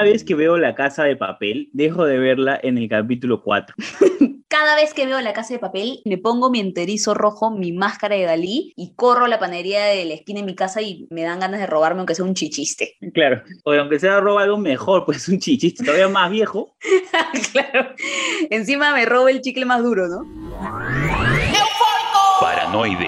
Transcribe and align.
cada 0.00 0.12
vez 0.12 0.24
que 0.24 0.34
veo 0.34 0.56
La 0.56 0.74
Casa 0.74 1.04
de 1.04 1.14
Papel, 1.14 1.68
dejo 1.74 2.06
de 2.06 2.18
verla 2.18 2.58
en 2.62 2.78
el 2.78 2.88
capítulo 2.88 3.42
4. 3.42 3.76
Cada 4.48 4.74
vez 4.74 4.94
que 4.94 5.04
veo 5.06 5.20
la 5.20 5.32
casa 5.32 5.54
de 5.54 5.60
papel, 5.60 6.00
me 6.04 6.18
pongo 6.18 6.50
mi 6.50 6.58
enterizo 6.58 7.14
rojo, 7.14 7.52
mi 7.52 7.70
máscara 7.70 8.16
de 8.16 8.24
Dalí 8.24 8.72
y 8.76 8.96
corro 8.96 9.26
a 9.26 9.28
la 9.28 9.38
panadería 9.38 9.84
de 9.84 10.04
la 10.04 10.14
esquina 10.14 10.40
de 10.40 10.46
mi 10.46 10.56
casa 10.56 10.82
y 10.82 11.06
me 11.10 11.22
dan 11.22 11.38
ganas 11.38 11.60
de 11.60 11.68
robarme 11.68 12.00
aunque 12.00 12.16
sea 12.16 12.24
un 12.24 12.34
chichiste. 12.34 12.96
Claro, 13.14 13.42
o 13.64 13.72
aunque 13.72 14.00
sea 14.00 14.18
roba 14.18 14.42
algo 14.42 14.58
mejor, 14.58 15.04
pues 15.04 15.28
un 15.28 15.38
chichiste 15.38 15.84
todavía 15.84 16.08
más 16.08 16.30
viejo. 16.30 16.74
claro. 17.52 17.90
Encima 18.50 18.92
me 18.92 19.06
robo 19.06 19.28
el 19.28 19.40
chicle 19.40 19.66
más 19.66 19.84
duro, 19.84 20.08
¿no? 20.08 20.22
Paranoide. 22.40 23.06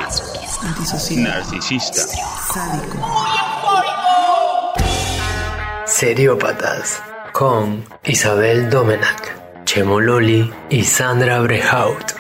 Narcisista. 1.17 2.03
Seriópatas 6.03 7.01
con 7.31 7.85
Isabel 8.03 8.69
Domenac, 8.69 9.65
Chemo 9.65 10.01
Loli 10.01 10.53
y 10.69 10.83
Sandra 10.83 11.39
Brehaut. 11.39 12.15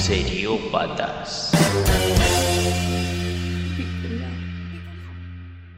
Seriópatas. 0.00 1.49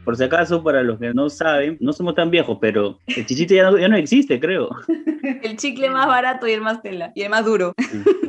Por 0.04 0.16
si 0.16 0.24
acaso, 0.24 0.62
para 0.62 0.82
los 0.82 0.98
que 0.98 1.14
no 1.14 1.30
saben, 1.30 1.76
no 1.80 1.92
somos 1.92 2.14
tan 2.14 2.30
viejos, 2.30 2.58
pero 2.60 2.98
el 3.06 3.26
chichiste 3.26 3.54
ya 3.54 3.70
no, 3.70 3.78
ya 3.78 3.88
no 3.88 3.96
existe, 3.96 4.40
creo. 4.40 4.70
El 5.42 5.56
chicle 5.56 5.88
más 5.88 6.06
barato 6.06 6.48
y 6.48 6.52
el 6.52 6.60
más 6.60 6.82
tela. 6.82 7.12
Y 7.14 7.22
el 7.22 7.30
más 7.30 7.44
duro. 7.44 7.74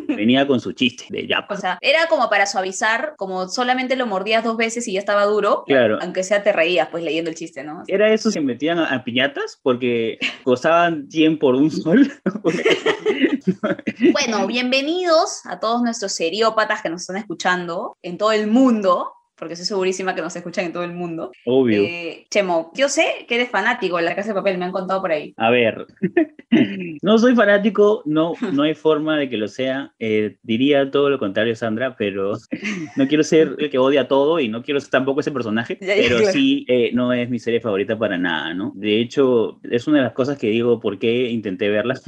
Venía 0.08 0.46
con 0.46 0.60
su 0.60 0.74
chiste 0.74 1.06
de 1.10 1.26
ya. 1.26 1.46
O 1.50 1.56
sea, 1.56 1.80
era 1.82 2.08
como 2.08 2.30
para 2.30 2.46
suavizar, 2.46 3.16
como 3.18 3.48
solamente 3.48 3.96
lo 3.96 4.06
mordías 4.06 4.44
dos 4.44 4.58
veces 4.58 4.88
y 4.88 4.94
ya 4.94 5.00
estaba 5.00 5.26
duro. 5.26 5.64
Claro. 5.66 5.98
Aunque 6.02 6.24
sea 6.24 6.44
te 6.44 6.54
reías, 6.54 6.90
pues 6.90 7.04
leyendo 7.04 7.32
el 7.32 7.36
chiste, 7.36 7.64
¿no? 7.64 7.84
Era 7.88 8.14
eso 8.14 8.32
que 8.32 8.42
metían 8.42 8.78
a, 8.78 8.94
a 8.94 9.04
piñatas 9.04 9.60
porque 9.64 10.20
costaban 10.44 11.10
100 11.10 11.40
por 11.40 11.56
un 11.56 11.72
sol. 11.72 12.12
Bueno, 14.12 14.48
bienvenidos 14.48 15.46
a 15.46 15.60
todos 15.60 15.82
nuestros 15.82 16.14
seriópatas 16.14 16.82
que 16.82 16.90
nos 16.90 17.02
están 17.02 17.18
escuchando 17.18 17.98
en 18.02 18.18
todo 18.18 18.32
el 18.32 18.48
mundo, 18.48 19.14
porque 19.44 19.56
estoy 19.56 19.68
segurísima 19.68 20.16
que 20.16 20.22
nos 20.22 20.34
escuchan 20.38 20.64
en 20.64 20.72
todo 20.72 20.86
el 20.86 20.94
mundo. 20.94 21.34
Obvio. 21.46 21.84
Eh, 21.84 22.26
Chemo, 22.30 22.72
yo 22.76 22.88
sé 22.88 23.26
que 23.28 23.36
eres 23.36 23.50
fanático 23.50 23.98
de 23.98 24.04
la 24.04 24.16
casa 24.16 24.30
de 24.30 24.36
papel, 24.36 24.58
me 24.58 24.64
han 24.64 24.72
contado 24.72 25.02
por 25.02 25.12
ahí. 25.12 25.34
A 25.36 25.50
ver, 25.50 25.86
no 27.02 27.18
soy 27.18 27.36
fanático, 27.36 28.04
no, 28.06 28.36
no 28.54 28.64
hay 28.64 28.74
forma 28.74 29.18
de 29.18 29.30
que 29.30 29.36
lo 29.36 29.50
sea. 29.50 29.92
Eh, 30.00 30.38
diría 30.44 30.90
todo 30.92 31.10
lo 31.10 31.20
contrario, 31.20 31.58
Sandra, 31.58 31.98
pero 31.98 32.38
no 32.96 33.08
quiero 33.10 33.22
ser 33.24 33.58
el 33.60 33.70
que 33.70 33.78
odia 33.78 34.08
todo 34.08 34.40
y 34.40 34.48
no 34.48 34.64
quiero 34.64 34.80
ser 34.80 34.92
tampoco 34.92 35.20
ese 35.20 35.32
personaje, 35.32 35.78
pero 35.78 36.20
sí 36.32 36.66
eh, 36.70 36.92
no 36.94 37.12
es 37.12 37.30
mi 37.30 37.38
serie 37.40 37.60
favorita 37.60 38.00
para 38.00 38.18
nada, 38.18 38.54
¿no? 38.54 38.72
De 38.76 39.02
hecho, 39.02 39.60
es 39.70 39.88
una 39.88 39.98
de 39.98 40.04
las 40.06 40.14
cosas 40.14 40.38
que 40.38 40.48
digo 40.48 40.80
por 40.80 41.00
qué 41.00 41.30
intenté 41.30 41.68
verla, 41.68 42.00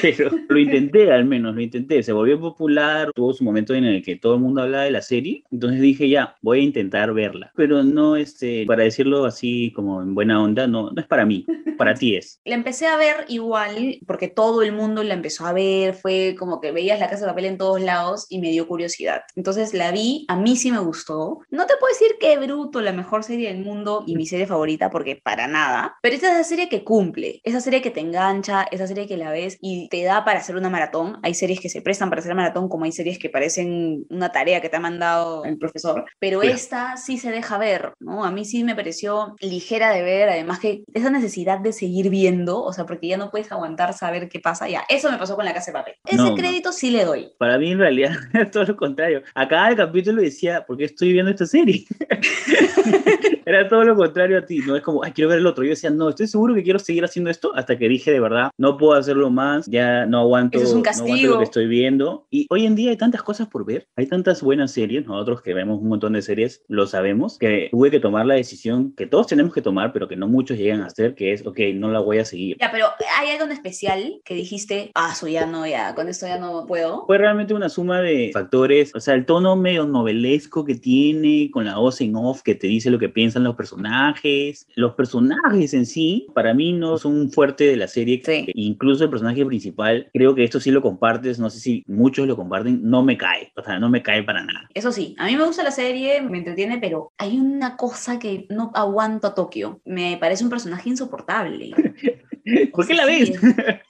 pero 0.00 0.30
lo 0.48 0.58
intenté 0.58 1.12
al 1.12 1.26
menos, 1.26 1.54
lo 1.54 1.60
intenté. 1.60 2.02
Se 2.02 2.12
volvió 2.12 2.40
popular, 2.40 3.10
tuvo 3.14 3.34
su 3.34 3.44
momento 3.44 3.74
en 3.74 3.84
el 3.84 4.02
que 4.02 4.16
todo 4.16 4.36
el 4.36 4.40
mundo 4.40 4.62
hablaba 4.62 4.84
de 4.84 4.92
la 4.92 5.02
serie, 5.02 5.44
entonces 5.50 5.82
dije 5.82 6.08
ya, 6.08 6.36
voy 6.40 6.60
a 6.60 6.62
intentar 6.62 7.12
verla, 7.12 7.52
pero 7.56 7.82
no, 7.82 8.16
este, 8.16 8.64
para 8.66 8.84
decirlo 8.84 9.24
así 9.24 9.72
como 9.74 10.02
en 10.02 10.14
buena 10.14 10.42
onda, 10.42 10.66
no, 10.66 10.90
no 10.90 11.00
es 11.00 11.06
para 11.06 11.26
mí, 11.26 11.46
para 11.76 11.94
ti 11.94 12.16
es. 12.16 12.40
La 12.48 12.54
empecé 12.54 12.86
a 12.86 12.96
ver 12.96 13.24
igual 13.28 13.98
porque 14.06 14.28
todo 14.28 14.62
el 14.62 14.72
mundo 14.72 15.02
la 15.02 15.14
empezó 15.14 15.46
a 15.46 15.52
ver, 15.52 15.94
fue 15.94 16.34
como 16.38 16.60
que 16.60 16.72
veías 16.72 16.98
la 16.98 17.08
casa 17.08 17.24
de 17.24 17.30
papel 17.30 17.44
en 17.44 17.58
todos 17.58 17.80
lados 17.80 18.26
y 18.28 18.38
me 18.38 18.50
dio 18.50 18.66
curiosidad. 18.66 19.22
Entonces 19.36 19.74
la 19.74 19.92
vi, 19.92 20.24
a 20.28 20.36
mí 20.36 20.56
sí 20.56 20.72
me 20.72 20.78
gustó. 20.78 21.40
No 21.50 21.66
te 21.66 21.74
puedo 21.78 21.92
decir 21.92 22.16
que 22.18 22.38
bruto, 22.38 22.80
la 22.80 22.92
mejor 22.92 23.22
serie 23.22 23.52
del 23.52 23.62
mundo 23.62 24.04
y 24.06 24.16
mi 24.16 24.26
serie 24.26 24.46
favorita 24.46 24.90
porque 24.90 25.16
para 25.16 25.46
nada, 25.46 25.96
pero 26.02 26.14
esta 26.14 26.32
es 26.32 26.38
la 26.38 26.44
serie 26.44 26.68
que 26.68 26.84
cumple, 26.84 27.40
esa 27.44 27.60
serie 27.60 27.82
que 27.82 27.90
te 27.90 28.00
engancha, 28.00 28.62
esa 28.70 28.86
serie 28.86 29.06
que 29.06 29.16
la 29.16 29.30
ves 29.30 29.58
y 29.60 29.88
te 29.88 30.02
da 30.04 30.24
para 30.24 30.40
hacer 30.40 30.56
una 30.56 30.70
maratón. 30.70 31.18
Hay 31.22 31.34
series 31.34 31.60
que 31.60 31.68
se 31.68 31.82
prestan 31.82 32.08
para 32.08 32.20
hacer 32.20 32.34
maratón 32.34 32.68
como 32.68 32.84
hay 32.84 32.92
series 32.92 33.18
que 33.18 33.30
parecen 33.30 34.06
una 34.08 34.32
tarea 34.32 34.60
que 34.60 34.68
te 34.68 34.76
ha 34.76 34.80
mandado 34.80 35.44
el 35.44 35.58
profesor, 35.58 36.04
pero 36.18 36.42
esta 36.42 36.96
sí 36.96 37.18
se 37.18 37.30
deja 37.30 37.58
ver, 37.58 37.92
¿no? 38.00 38.24
A 38.24 38.30
mí 38.30 38.44
sí 38.44 38.64
me 38.64 38.74
pareció 38.74 39.36
ligera 39.40 39.90
de 39.90 40.02
ver, 40.02 40.28
además 40.28 40.58
que 40.58 40.84
esa 40.92 41.10
necesidad 41.10 41.60
de 41.60 41.72
seguir 41.72 42.10
viendo, 42.10 42.62
o 42.62 42.72
sea, 42.72 42.86
porque 42.86 43.08
ya 43.08 43.16
no 43.16 43.30
puedes 43.30 43.50
aguantar 43.52 43.94
saber 43.94 44.28
qué 44.28 44.40
pasa, 44.40 44.68
ya, 44.68 44.84
eso 44.88 45.10
me 45.10 45.18
pasó 45.18 45.36
con 45.36 45.44
la 45.44 45.54
casa 45.54 45.70
de 45.70 45.78
papel. 45.78 45.94
Ese 46.04 46.16
No, 46.16 46.30
no. 46.30 46.34
crédito 46.34 46.72
sí 46.72 46.90
le 46.90 47.04
doy. 47.04 47.30
Para 47.38 47.58
mí, 47.58 47.72
en 47.72 47.78
realidad, 47.78 48.12
es 48.34 48.50
todo 48.50 48.64
lo 48.64 48.76
contrario. 48.76 49.22
A 49.34 49.46
cada 49.48 49.74
capítulo 49.76 50.22
decía, 50.22 50.64
¿por 50.66 50.76
qué 50.76 50.84
estoy 50.84 51.12
viendo 51.12 51.30
esta 51.30 51.46
serie? 51.46 51.84
Era 53.48 53.66
todo 53.66 53.82
lo 53.82 53.96
contrario 53.96 54.36
a 54.36 54.44
ti. 54.44 54.58
No 54.58 54.76
es 54.76 54.82
como, 54.82 55.02
ay, 55.02 55.12
quiero 55.12 55.30
ver 55.30 55.38
el 55.38 55.46
otro. 55.46 55.64
Yo 55.64 55.70
decía, 55.70 55.88
no, 55.88 56.10
estoy 56.10 56.26
seguro 56.26 56.54
que 56.54 56.62
quiero 56.62 56.78
seguir 56.78 57.02
haciendo 57.02 57.30
esto. 57.30 57.50
Hasta 57.54 57.78
que 57.78 57.88
dije, 57.88 58.10
de 58.10 58.20
verdad, 58.20 58.50
no 58.58 58.76
puedo 58.76 58.92
hacerlo 58.92 59.30
más. 59.30 59.64
Ya 59.66 60.04
no 60.04 60.20
aguanto, 60.20 60.58
Eso 60.58 60.66
es 60.66 60.74
un 60.74 60.82
no 60.82 60.90
aguanto 60.90 61.26
lo 61.28 61.38
que 61.38 61.44
estoy 61.44 61.66
viendo. 61.66 62.26
Y 62.30 62.46
hoy 62.50 62.66
en 62.66 62.74
día 62.74 62.90
hay 62.90 62.98
tantas 62.98 63.22
cosas 63.22 63.48
por 63.48 63.64
ver. 63.64 63.86
Hay 63.96 64.06
tantas 64.06 64.42
buenas 64.42 64.72
series. 64.72 65.06
Nosotros 65.06 65.40
que 65.40 65.54
vemos 65.54 65.80
un 65.80 65.88
montón 65.88 66.12
de 66.12 66.20
series, 66.20 66.62
lo 66.68 66.86
sabemos. 66.86 67.38
Que 67.38 67.68
tuve 67.70 67.90
que 67.90 68.00
tomar 68.00 68.26
la 68.26 68.34
decisión 68.34 68.92
que 68.94 69.06
todos 69.06 69.26
tenemos 69.26 69.54
que 69.54 69.62
tomar, 69.62 69.94
pero 69.94 70.08
que 70.08 70.16
no 70.16 70.28
muchos 70.28 70.58
llegan 70.58 70.82
a 70.82 70.86
hacer, 70.86 71.14
que 71.14 71.32
es, 71.32 71.46
ok, 71.46 71.58
no 71.74 71.90
la 71.90 72.00
voy 72.00 72.18
a 72.18 72.26
seguir. 72.26 72.58
Ya, 72.60 72.70
pero 72.70 72.88
¿hay 73.18 73.30
algo 73.30 73.46
en 73.46 73.52
especial 73.52 74.20
que 74.26 74.34
dijiste, 74.34 74.90
ah, 74.94 75.12
eso 75.14 75.26
ya 75.26 75.46
no, 75.46 75.66
ya, 75.66 75.94
con 75.94 76.08
esto 76.08 76.26
ya 76.26 76.38
no 76.38 76.66
puedo? 76.66 77.06
Fue 77.06 77.16
realmente 77.16 77.54
una 77.54 77.70
suma 77.70 78.02
de 78.02 78.30
factores, 78.34 78.94
o 78.94 79.00
sea, 79.00 79.14
el 79.14 79.24
tono 79.24 79.56
medio 79.56 79.86
novelesco 79.86 80.66
que 80.66 80.74
tiene, 80.74 81.50
con 81.50 81.64
la 81.64 81.78
voz 81.78 82.02
en 82.02 82.14
off 82.14 82.42
que 82.42 82.54
te 82.54 82.66
dice 82.66 82.90
lo 82.90 82.98
que 82.98 83.08
los 83.44 83.56
personajes. 83.56 84.66
Los 84.74 84.94
personajes 84.94 85.74
en 85.74 85.86
sí, 85.86 86.26
para 86.34 86.54
mí 86.54 86.72
no 86.72 86.98
son 86.98 87.14
un 87.14 87.32
fuerte 87.32 87.64
de 87.64 87.76
la 87.76 87.88
serie. 87.88 88.22
Sí. 88.24 88.46
Incluso 88.54 89.04
el 89.04 89.10
personaje 89.10 89.44
principal, 89.44 90.08
creo 90.12 90.34
que 90.34 90.44
esto 90.44 90.60
sí 90.60 90.70
lo 90.70 90.82
compartes, 90.82 91.38
no 91.38 91.50
sé 91.50 91.60
si 91.60 91.84
muchos 91.86 92.26
lo 92.26 92.36
comparten, 92.36 92.80
no 92.82 93.02
me 93.02 93.16
cae, 93.16 93.52
o 93.56 93.62
sea, 93.62 93.78
no 93.78 93.88
me 93.88 94.02
cae 94.02 94.22
para 94.22 94.44
nada. 94.44 94.68
Eso 94.74 94.92
sí, 94.92 95.14
a 95.18 95.26
mí 95.26 95.36
me 95.36 95.44
gusta 95.44 95.62
la 95.62 95.70
serie, 95.70 96.20
me 96.22 96.38
entretiene, 96.38 96.78
pero 96.78 97.12
hay 97.18 97.38
una 97.38 97.76
cosa 97.76 98.18
que 98.18 98.46
no 98.50 98.70
aguanto 98.74 99.26
a 99.26 99.34
Tokio. 99.34 99.80
Me 99.84 100.16
parece 100.18 100.44
un 100.44 100.50
personaje 100.50 100.88
insoportable. 100.88 101.70
¿Por 102.72 102.86
qué 102.86 102.94
la 102.94 103.06
Sí, 103.06 103.32
ves? 103.32 103.40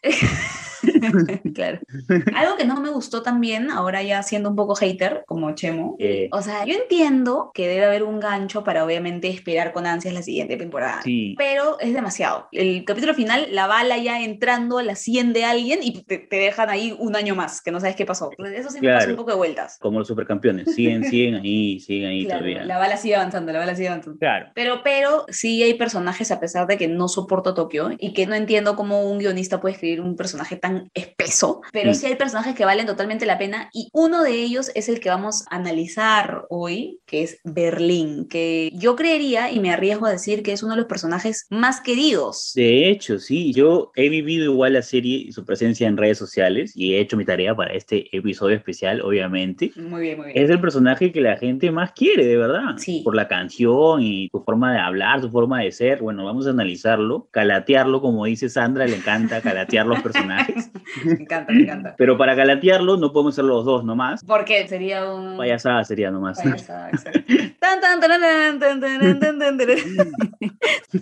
claro. 1.55 1.79
Algo 2.35 2.57
que 2.57 2.65
no 2.65 2.81
me 2.81 2.91
gustó 2.91 3.23
también, 3.23 3.71
ahora 3.71 4.03
ya 4.03 4.23
siendo 4.23 4.51
un 4.51 4.57
poco 4.57 4.75
hater, 4.75 5.25
como 5.27 5.55
Chemo. 5.55 5.97
Eh, 5.99 6.29
O 6.33 6.43
sea, 6.43 6.65
yo 6.65 6.75
entiendo 6.75 7.51
que 7.55 7.69
debe 7.69 7.85
haber 7.87 8.03
un 8.03 8.21
gancho 8.21 8.65
para 8.65 8.85
obviamente 8.85 9.29
esperar 9.29 9.73
con 9.73 9.87
ansias 9.87 10.15
la 10.15 10.23
siguiente 10.23 10.57
temporada. 10.57 11.03
sí. 11.03 11.35
Pero 11.39 11.79
es 11.81 11.93
demasiado. 11.93 12.49
El 12.53 12.85
capítulo 12.85 13.15
final, 13.15 13.49
la 13.53 13.67
bala 13.67 13.97
ya 13.99 14.21
entrando 14.23 14.79
a 14.79 14.83
la 14.83 14.95
100 14.95 15.33
de 15.33 15.45
alguien 15.45 15.81
y 15.83 16.03
te, 16.03 16.19
te 16.19 16.37
dejan 16.37 16.69
ahí 16.71 16.95
un 16.99 17.17
año 17.17 17.35
más, 17.35 17.61
que 17.63 17.71
no 17.71 17.81
sabes 17.81 17.97
qué 17.97 18.07
pasó. 18.07 18.31
Eso 18.55 18.71
sí 18.71 18.81
me 18.81 18.89
pasa 18.89 18.99
Claro. 18.99 19.11
un 19.13 19.17
poco 19.17 19.31
de 19.31 19.37
vueltas. 19.37 19.79
Como 19.81 19.99
los 19.99 20.09
supercampeones, 20.09 20.75
siguen, 20.75 21.05
siguen 21.11 21.35
ahí, 21.37 21.81
siguen 21.81 22.09
ahí 22.11 22.25
Claro, 22.25 22.41
todavía. 22.41 22.65
la 22.65 22.79
bala 22.79 22.97
sigue 22.97 23.15
avanzando, 23.17 23.53
la 23.53 23.59
bala 23.61 23.75
sigue 23.75 23.89
avanzando. 23.89 24.19
Claro. 24.19 24.47
Pero, 24.55 24.81
pero 24.83 25.25
sí 25.29 25.63
hay 25.63 25.75
personajes, 25.75 26.31
a 26.31 26.41
pesar 26.41 26.67
de 26.67 26.77
que 26.77 26.89
no 26.89 27.09
soporto 27.09 27.55
Tokio 27.55 27.91
y 27.99 28.13
que 28.13 28.27
no 28.27 28.35
entiendo 28.35 28.77
cómo 28.77 29.03
un 29.11 29.19
guionista 29.19 29.61
puede 29.61 29.75
escribir 29.75 30.01
un 30.01 30.17
personaje 30.17 30.57
tan 30.57 30.68
espeso, 30.95 31.61
pero 31.73 31.91
Mm. 31.91 31.95
sí 31.95 32.07
hay 32.07 32.17
personajes 32.17 32.55
que 32.55 32.65
valen 32.65 32.87
totalmente 32.87 33.27
la 33.27 33.39
pena 33.39 33.69
y 33.73 33.89
uno 33.93 34.23
de 34.23 34.33
ellos 34.43 34.71
es 34.75 34.89
el 34.89 35.01
que 35.01 35.09
vamos 35.09 35.45
a 35.51 35.57
analizar 35.57 36.45
hoy, 36.51 37.01
que 37.07 37.23
es 37.23 37.41
Berlín, 37.45 38.27
que 38.29 38.71
yo 38.75 38.97
creería 38.97 39.51
y 39.51 39.61
me 39.61 39.71
arriesgo 39.71 40.07
a 40.07 40.11
decir 40.11 40.43
que 40.43 40.53
es 40.53 40.63
uno 40.63 40.73
de 40.75 40.79
los 40.81 40.87
personajes 40.87 41.47
más 41.51 41.81
queridos. 41.81 42.53
De 42.55 42.89
hecho, 42.91 43.19
sí, 43.19 43.53
yo 43.53 43.93
he 43.97 44.09
vivido 44.09 44.45
igual 44.45 44.73
la 44.75 44.83
serie 44.83 45.17
y 45.29 45.33
su 45.33 45.45
presencia 45.45 45.87
en 45.89 45.97
redes 45.97 46.19
sociales 46.19 46.73
y 46.75 46.95
he 46.95 47.01
hecho 47.01 47.17
mi 47.17 47.25
tarea 47.25 47.55
para 47.55 47.73
este 47.75 48.15
episodio 48.17 48.57
especial, 48.57 49.01
obviamente. 49.03 49.73
Muy 49.77 50.03
bien, 50.03 50.19
muy 50.19 50.33
bien. 50.33 50.45
Es 50.45 50.51
el 50.51 50.61
personaje 50.61 51.13
que 51.13 51.21
la 51.21 51.37
gente 51.37 51.71
más 51.71 51.93
quiere, 51.93 52.27
de 52.27 52.37
verdad. 52.37 52.77
Sí. 52.79 53.03
Por 53.05 53.15
la 53.15 53.29
canción 53.29 54.03
y 54.03 54.29
su 54.31 54.43
forma 54.43 54.73
de 54.73 54.79
hablar, 54.81 55.21
su 55.21 55.31
forma 55.31 55.61
de 55.63 55.73
ser. 55.73 56.01
Bueno, 56.03 56.25
vamos 56.25 56.47
a 56.47 56.51
analizarlo, 56.51 57.29
calatearlo, 57.31 58.01
como 58.01 58.25
dice 58.27 58.49
Sandra, 58.49 58.87
le 58.87 58.97
encanta 58.97 59.41
calatear 59.41 59.87
los 59.87 60.01
personajes. 60.03 60.58
Me 61.05 61.13
encanta, 61.13 61.53
me 61.53 61.63
encanta. 61.63 61.95
Pero 61.97 62.17
para 62.17 62.37
calatearlo 62.37 62.97
no 62.97 63.13
podemos 63.13 63.35
ser 63.35 63.45
los 63.45 63.65
dos 63.65 63.85
nomás. 63.85 64.25
Porque 64.25 64.67
sería 64.69 65.11
un... 65.13 65.37
Payasada 65.37 65.85
sería 65.85 66.11
nomás. 66.11 66.39
Payasada. 66.41 66.91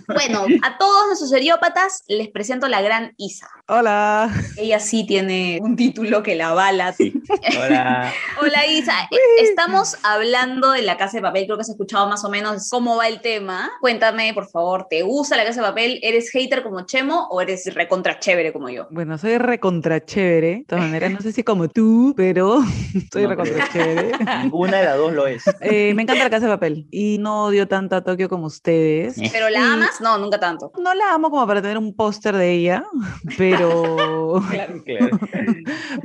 Bueno, 0.07 0.45
a 0.63 0.77
todos 0.77 1.07
nuestros 1.07 1.29
seriópatas 1.29 2.03
les 2.07 2.29
presento 2.29 2.67
la 2.67 2.81
gran 2.81 3.13
Isa. 3.17 3.47
Hola. 3.67 4.29
Ella 4.57 4.79
sí 4.79 5.05
tiene 5.05 5.59
un 5.61 5.75
título 5.75 6.23
que 6.23 6.35
la 6.35 6.49
avala. 6.49 6.93
Sí. 6.93 7.13
Hola. 7.57 8.11
Hola 8.41 8.65
Isa, 8.67 8.93
estamos 9.41 9.97
hablando 10.03 10.71
de 10.71 10.81
la 10.81 10.97
casa 10.97 11.17
de 11.17 11.23
papel, 11.23 11.45
creo 11.45 11.57
que 11.57 11.61
has 11.61 11.69
escuchado 11.69 12.07
más 12.07 12.23
o 12.23 12.29
menos 12.29 12.69
cómo 12.69 12.97
va 12.97 13.07
el 13.07 13.21
tema. 13.21 13.71
Cuéntame, 13.81 14.33
por 14.33 14.49
favor, 14.49 14.87
¿te 14.89 15.01
gusta 15.01 15.37
la 15.37 15.45
casa 15.45 15.61
de 15.61 15.67
papel? 15.67 15.99
¿Eres 16.01 16.29
hater 16.31 16.63
como 16.63 16.85
Chemo 16.85 17.27
o 17.29 17.41
eres 17.41 17.73
recontra 17.73 18.19
chévere 18.19 18.53
como 18.53 18.69
yo? 18.69 18.87
Bueno, 18.89 19.17
soy 19.17 19.37
recontra 19.47 20.03
chévere. 20.05 20.47
De 20.57 20.65
todas 20.67 20.85
maneras, 20.85 21.11
no 21.11 21.21
sé 21.21 21.31
si 21.31 21.43
como 21.43 21.67
tú, 21.67 22.13
pero 22.15 22.61
soy 23.11 23.23
No 23.23 23.29
recontra 23.29 23.67
chévere. 23.71 24.11
Ninguna 24.43 24.77
de 24.77 24.85
las 24.85 24.97
dos 24.97 25.13
lo 25.13 25.25
es. 25.27 25.43
Eh, 25.61 25.93
me 25.95 26.03
encanta 26.03 26.23
la 26.23 26.29
casa 26.29 26.45
de 26.45 26.51
papel 26.53 26.87
y 26.91 27.17
no 27.19 27.45
odio 27.45 27.67
tanto 27.67 27.95
a 27.95 28.03
Tokio 28.03 28.29
como 28.29 28.45
ustedes. 28.45 29.15
¿Pero 29.31 29.49
la 29.49 29.59
Y 29.59 29.63
amas? 29.63 29.99
No, 30.01 30.17
nunca 30.17 30.39
tanto. 30.39 30.71
No 30.81 30.93
la 30.93 31.13
amo 31.13 31.29
como 31.29 31.45
para 31.47 31.61
tener 31.61 31.77
un 31.77 31.95
póster 31.95 32.35
de 32.35 32.51
ella, 32.53 32.83
pero, 33.37 34.41
Claro. 34.51 34.81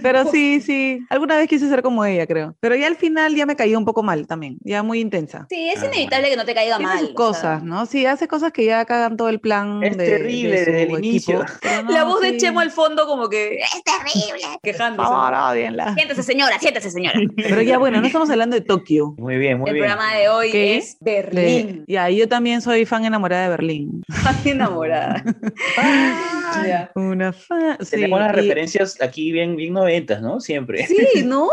pero 0.02 0.30
sí, 0.30 0.60
sí. 0.60 1.00
Alguna 1.10 1.36
vez 1.36 1.48
quise 1.48 1.68
ser 1.68 1.82
como 1.82 2.04
ella, 2.04 2.26
creo. 2.26 2.56
Pero 2.60 2.74
ya 2.76 2.86
al 2.86 2.96
final 2.96 3.34
ya 3.34 3.46
me 3.46 3.56
cayó 3.56 3.78
un 3.78 3.84
poco 3.84 4.02
mal 4.02 4.26
también, 4.26 4.58
ya 4.62 4.82
muy 4.82 5.00
intensa. 5.00 5.46
Sí, 5.48 5.68
es 5.68 5.82
Ah, 5.82 5.86
inevitable 5.86 6.30
que 6.30 6.36
no 6.36 6.44
te 6.44 6.54
caiga 6.54 6.78
mal. 6.78 6.98
sus 7.00 7.10
cosas, 7.10 7.60
sea. 7.60 7.68
¿no? 7.68 7.86
Sí, 7.86 8.06
hace 8.06 8.28
cosas 8.28 8.52
que 8.52 8.64
ya 8.64 8.84
cagan 8.84 9.16
todo 9.16 9.28
el 9.28 9.40
plan. 9.40 9.82
Es 9.82 9.96
de- 9.96 10.06
terrible 10.06 10.50
de 10.52 10.64
su 10.64 10.70
desde 10.70 10.82
el 10.82 10.88
equipo, 10.90 10.98
inicio. 10.98 11.44
La 11.90 12.04
voz 12.04 12.20
de. 12.20 12.36
Chemo 12.36 12.60
al 12.60 12.70
fondo 12.70 13.06
como 13.06 13.28
que 13.28 13.31
es 13.32 13.82
terrible, 13.84 14.42
Por 14.52 14.60
quejándose. 14.62 15.08
favor. 15.08 15.94
Siéntese 15.96 16.22
señora, 16.22 16.58
siéntese 16.58 16.90
señora. 16.90 17.18
Pero 17.36 17.62
ya 17.62 17.78
bueno, 17.78 18.00
no 18.00 18.06
estamos 18.06 18.30
hablando 18.30 18.54
de 18.56 18.62
Tokio. 18.62 19.14
Muy 19.18 19.36
bien, 19.38 19.58
muy 19.58 19.70
el 19.70 19.74
bien. 19.74 19.86
programa 19.86 20.14
de 20.16 20.28
hoy 20.28 20.50
¿Qué? 20.50 20.76
es 20.76 20.96
Berlín. 21.00 21.84
ya, 21.86 22.10
y 22.10 22.16
yo 22.18 22.28
también 22.28 22.60
soy 22.62 22.84
fan 22.86 23.04
enamorada 23.04 23.44
de 23.44 23.48
Berlín. 23.50 24.02
Estoy 24.30 24.52
enamorada. 24.52 25.22
Una 26.94 27.32
fan. 27.32 27.76
Sí, 27.80 27.90
Tenemos 27.92 28.20
las 28.20 28.32
y- 28.32 28.36
referencias 28.36 29.00
aquí 29.00 29.32
bien, 29.32 29.56
bien 29.56 29.72
noventas, 29.72 30.20
¿no? 30.20 30.40
Siempre. 30.40 30.86
Sí, 30.86 31.22
¿no? 31.24 31.48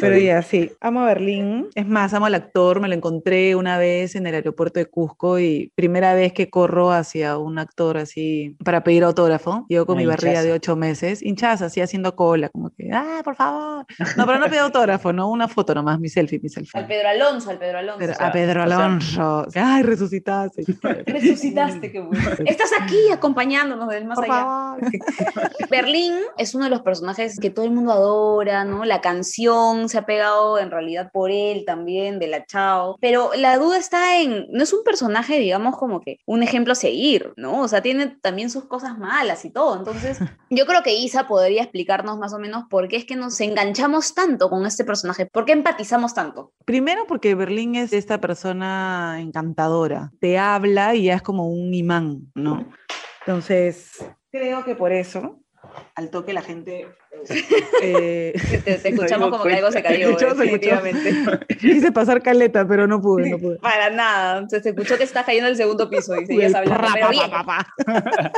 Pero 0.00 0.16
ya, 0.18 0.42
sí, 0.42 0.70
amo 0.80 1.00
a 1.00 1.06
Berlín. 1.06 1.68
Es 1.74 1.86
más, 1.86 2.14
amo 2.14 2.26
al 2.26 2.34
actor. 2.34 2.80
Me 2.80 2.88
lo 2.88 2.94
encontré 2.94 3.56
una 3.56 3.78
vez 3.78 4.14
en 4.14 4.26
el 4.26 4.34
aeropuerto 4.34 4.78
de 4.78 4.86
Cusco 4.86 5.38
y 5.38 5.72
primera 5.74 6.14
vez 6.14 6.32
que 6.32 6.50
corro 6.50 6.92
hacia 6.92 7.36
un 7.38 7.58
actor 7.58 7.96
así 7.96 8.56
para 8.64 8.84
pedir 8.84 9.02
autógrafo. 9.04 9.66
Yo 9.68 9.86
con 9.86 9.96
mi 9.96 10.06
barriga 10.06 10.42
de 10.42 10.52
ocho 10.52 10.76
meses, 10.76 11.22
hinchaza, 11.24 11.66
así 11.66 11.80
haciendo 11.80 12.14
cola, 12.14 12.48
como 12.50 12.70
que, 12.70 12.90
ah, 12.92 13.20
por 13.24 13.34
favor. 13.36 13.86
No, 14.16 14.26
pero 14.26 14.38
no 14.38 14.46
pido 14.48 14.62
autógrafo, 14.64 15.12
no, 15.12 15.28
una 15.30 15.48
foto 15.48 15.74
nomás, 15.74 15.98
mi 15.98 16.08
selfie, 16.08 16.38
mi 16.40 16.48
selfie. 16.48 16.78
Al 16.80 16.86
Pedro 16.86 17.08
Alonso, 17.08 17.50
al 17.50 17.58
Pedro 17.58 17.78
Alonso. 17.78 17.98
Pero 17.98 18.12
o 18.12 18.16
sea, 18.16 18.26
a 18.28 18.32
Pedro 18.32 18.62
o 18.62 18.66
sea- 18.66 18.76
Alonso. 18.76 19.46
Ay, 19.54 19.82
resucitaste. 19.82 20.64
Resucitaste, 21.06 21.90
qué 21.92 22.00
bueno. 22.00 22.30
Estás 22.46 22.70
aquí 22.80 23.10
acompañándonos 23.12 23.88
del 23.88 24.04
más 24.04 24.16
Por 24.16 24.24
allá. 24.26 24.34
favor. 24.34 24.80
Berlín 25.70 26.14
es 26.38 26.54
uno 26.54 26.64
de 26.64 26.70
los 26.70 26.82
personajes 26.82 27.38
que 27.40 27.50
todo 27.50 27.64
el 27.64 27.70
mundo 27.72 27.92
adora, 27.92 28.64
¿no? 28.64 28.84
La 28.84 29.00
canción 29.00 29.88
se 29.88 29.98
ha 29.98 30.06
pegado 30.06 30.58
en 30.58 30.70
realidad 30.70 31.10
por 31.12 31.30
él 31.30 31.64
también, 31.66 32.18
de 32.18 32.26
la 32.28 32.44
Chao. 32.46 32.96
Pero 33.00 33.30
la 33.36 33.58
duda 33.58 33.78
está 33.78 34.20
en, 34.20 34.46
no 34.50 34.62
es 34.62 34.72
un 34.72 34.84
personaje, 34.84 35.38
digamos, 35.38 35.76
como 35.76 36.00
que 36.00 36.18
un 36.26 36.42
ejemplo 36.42 36.72
a 36.72 36.76
seguir, 36.76 37.32
¿no? 37.36 37.60
O 37.60 37.68
sea, 37.68 37.82
tiene 37.82 38.06
también 38.20 38.50
sus 38.50 38.64
cosas 38.66 38.98
malas 38.98 39.44
y 39.44 39.50
todo. 39.50 39.76
Entonces, 39.78 40.18
yo 40.50 40.66
creo 40.66 40.82
que 40.82 40.92
Isa 41.14 41.28
podría 41.28 41.62
explicarnos 41.62 42.18
más 42.18 42.34
o 42.34 42.40
menos 42.40 42.64
por 42.68 42.88
qué 42.88 42.96
es 42.96 43.04
que 43.04 43.14
nos 43.14 43.40
enganchamos 43.40 44.14
tanto 44.14 44.50
con 44.50 44.66
este 44.66 44.84
personaje, 44.84 45.26
por 45.26 45.44
qué 45.44 45.52
empatizamos 45.52 46.12
tanto. 46.12 46.52
Primero 46.64 47.06
porque 47.06 47.36
Berlín 47.36 47.76
es 47.76 47.92
esta 47.92 48.20
persona 48.20 49.18
encantadora. 49.20 50.10
Te 50.18 50.38
habla 50.38 50.96
y 50.96 51.04
ya 51.04 51.14
es 51.14 51.22
como 51.22 51.48
un 51.48 51.72
imán, 51.72 52.32
¿no? 52.34 52.68
Entonces, 53.20 54.04
creo 54.32 54.64
que 54.64 54.74
por 54.74 54.90
eso, 54.92 55.38
al 55.94 56.10
toque 56.10 56.32
la 56.32 56.42
gente... 56.42 56.88
eh, 57.80 58.32
Te, 58.64 58.74
te 58.78 58.88
escuchamos 58.88 59.30
como 59.30 59.44
que 59.44 59.54
algo 59.54 59.70
se 59.70 59.84
cayó, 59.84 60.08
Escuchó, 60.10 60.34
definitivamente. 60.34 61.14
quise 61.60 61.92
pasar 61.92 62.22
caleta, 62.22 62.66
pero 62.66 62.88
no 62.88 63.00
pude, 63.00 63.30
no 63.30 63.38
pude. 63.38 63.58
Para 63.58 63.88
nada. 63.88 64.48
Se, 64.48 64.60
se 64.60 64.70
escuchó 64.70 64.98
que 64.98 65.04
está 65.04 65.24
cayendo 65.24 65.48
el 65.48 65.54
segundo 65.54 65.88
piso 65.88 66.20
y 66.20 66.26
seguías 66.26 66.56
hablando. 66.56 66.82
pa, 67.30 67.44
pa, 67.44 67.44
pa. 67.44 68.32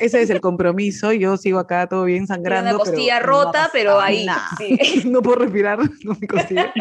Ese 0.00 0.22
es 0.22 0.30
el 0.30 0.40
compromiso. 0.40 1.12
Yo 1.12 1.36
sigo 1.36 1.58
acá 1.58 1.86
todo 1.86 2.04
bien 2.04 2.26
sangrando. 2.26 2.70
una 2.70 2.78
costilla 2.78 3.20
pero 3.20 3.32
no 3.32 3.44
rota, 3.44 3.70
pero 3.72 4.00
ahí. 4.00 4.26
sí. 4.58 5.02
no 5.06 5.22
puedo 5.22 5.38
respirar 5.40 5.78
con 6.06 6.18
mi 6.20 6.26
costilla. 6.26 6.72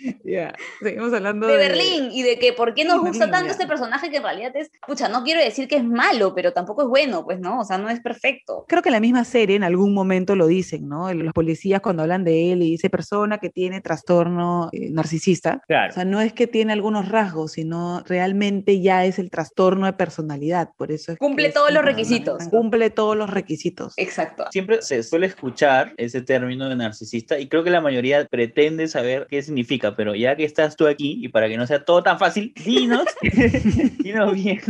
Ya, 0.24 0.54
seguimos 0.80 1.12
hablando 1.12 1.46
De 1.46 1.56
Berlín 1.56 2.10
y 2.12 2.22
de 2.22 2.38
que 2.38 2.52
por 2.52 2.74
qué 2.74 2.84
nos 2.84 2.94
Sí, 3.00 3.06
gusta 3.08 3.26
Berlín, 3.26 3.32
tanto 3.32 3.46
ya. 3.46 3.52
este 3.52 3.66
personaje 3.66 4.10
que 4.10 4.18
en 4.18 4.22
realidad 4.22 4.52
es, 4.56 4.70
pucha, 4.86 5.08
no 5.08 5.24
quiero 5.24 5.40
decir 5.42 5.66
que 5.68 5.76
es 5.76 5.84
malo, 5.84 6.34
pero 6.34 6.52
tampoco 6.52 6.82
es 6.82 6.88
bueno, 6.88 7.24
pues 7.24 7.40
no, 7.40 7.60
o 7.60 7.64
sea, 7.64 7.78
no 7.78 7.88
es 7.88 8.00
perfecto. 8.00 8.64
Creo 8.68 8.82
que 8.82 8.88
en 8.90 8.94
la 8.94 9.00
misma 9.00 9.24
serie 9.24 9.56
en 9.56 9.64
algún 9.64 9.92
momento 9.94 10.36
lo 10.36 10.46
dicen, 10.46 10.88
¿no? 10.88 11.12
Los 11.12 11.32
policías 11.32 11.80
cuando 11.80 12.02
hablan 12.02 12.24
de 12.24 12.52
él 12.52 12.62
y 12.62 12.70
dice 12.72 12.90
persona 12.90 13.38
que 13.38 13.50
tiene 13.50 13.80
trastorno 13.80 14.68
eh, 14.72 14.90
narcisista. 14.90 15.62
Claro. 15.66 15.90
O 15.90 15.94
sea, 15.94 16.04
no 16.04 16.20
es 16.20 16.32
que 16.32 16.46
tiene 16.46 16.72
algunos 16.72 17.08
rasgos, 17.08 17.52
sino 17.52 18.02
realmente 18.06 18.80
ya 18.80 19.04
es 19.04 19.18
el 19.18 19.30
trastorno 19.30 19.86
de 19.86 19.92
personalidad. 19.94 20.70
Por 20.76 20.92
eso 20.92 21.12
es 21.12 21.18
que 21.18 21.24
Cumple 21.24 21.48
es 21.48 21.54
todos 21.54 21.70
los 21.70 21.82
una- 21.82 21.90
requisitos. 21.90 22.48
Cumple 22.48 22.90
todos 22.90 23.16
los 23.16 23.30
requisitos. 23.30 23.94
Exacto. 23.96 24.44
Siempre 24.50 24.82
se 24.82 25.02
suele 25.02 25.26
escuchar 25.26 25.92
ese 25.96 26.20
término 26.22 26.68
de 26.68 26.76
narcisista 26.76 27.38
y 27.38 27.48
creo 27.48 27.64
que 27.64 27.70
la 27.70 27.80
mayoría 27.80 28.24
pretende 28.26 28.86
saber 28.88 29.26
qué 29.28 29.42
significa, 29.42 29.89
pero 29.96 30.14
ya 30.14 30.36
que 30.36 30.44
estás 30.44 30.76
tú 30.76 30.86
aquí 30.86 31.18
y 31.22 31.28
para 31.28 31.48
que 31.48 31.56
no 31.56 31.66
sea 31.66 31.84
todo 31.84 32.02
tan 32.02 32.18
fácil, 32.18 32.52
dinos, 32.64 33.04
dinos 33.98 34.34
bien 34.34 34.60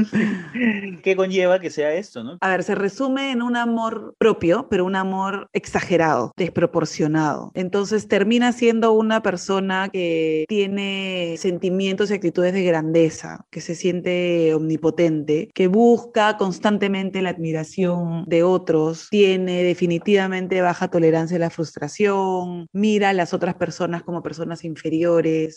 qué 1.03 1.17
conlleva 1.17 1.61
que 1.61 1.71
sea 1.71 1.93
esto, 1.95 2.23
¿no? 2.23 2.39
A 2.41 2.49
ver, 2.49 2.63
se 2.63 2.75
resume 2.75 3.31
en 3.33 3.43
un 3.43 3.57
amor 3.57 4.15
propio, 4.19 4.69
pero 4.69 4.85
un 4.85 4.97
amor 4.97 5.49
exagerado, 5.53 6.33
desproporcionado. 6.37 7.51
Entonces 7.55 8.09
termina 8.09 8.53
siendo 8.53 8.93
una 8.93 9.23
persona 9.23 9.89
que 9.93 10.45
tiene 10.49 11.35
sentimientos 11.39 12.11
y 12.11 12.15
actitudes 12.15 12.53
de 12.53 12.65
grandeza, 12.65 13.47
que 13.51 13.61
se 13.61 13.75
siente 13.75 14.55
omnipotente, 14.55 15.51
que 15.55 15.67
busca 15.67 16.37
constantemente 16.37 17.23
la 17.23 17.31
admiración 17.31 18.25
de 18.27 18.43
otros, 18.43 19.09
tiene 19.11 19.63
definitivamente 19.63 20.61
baja 20.61 20.89
tolerancia 20.89 21.37
a 21.37 21.41
la 21.41 21.51
frustración, 21.51 22.67
mira 22.73 23.11
a 23.11 23.13
las 23.13 23.35
otras 23.35 23.55
personas 23.55 24.03
como 24.03 24.23
personas 24.23 24.65
inferiores. 24.65 25.10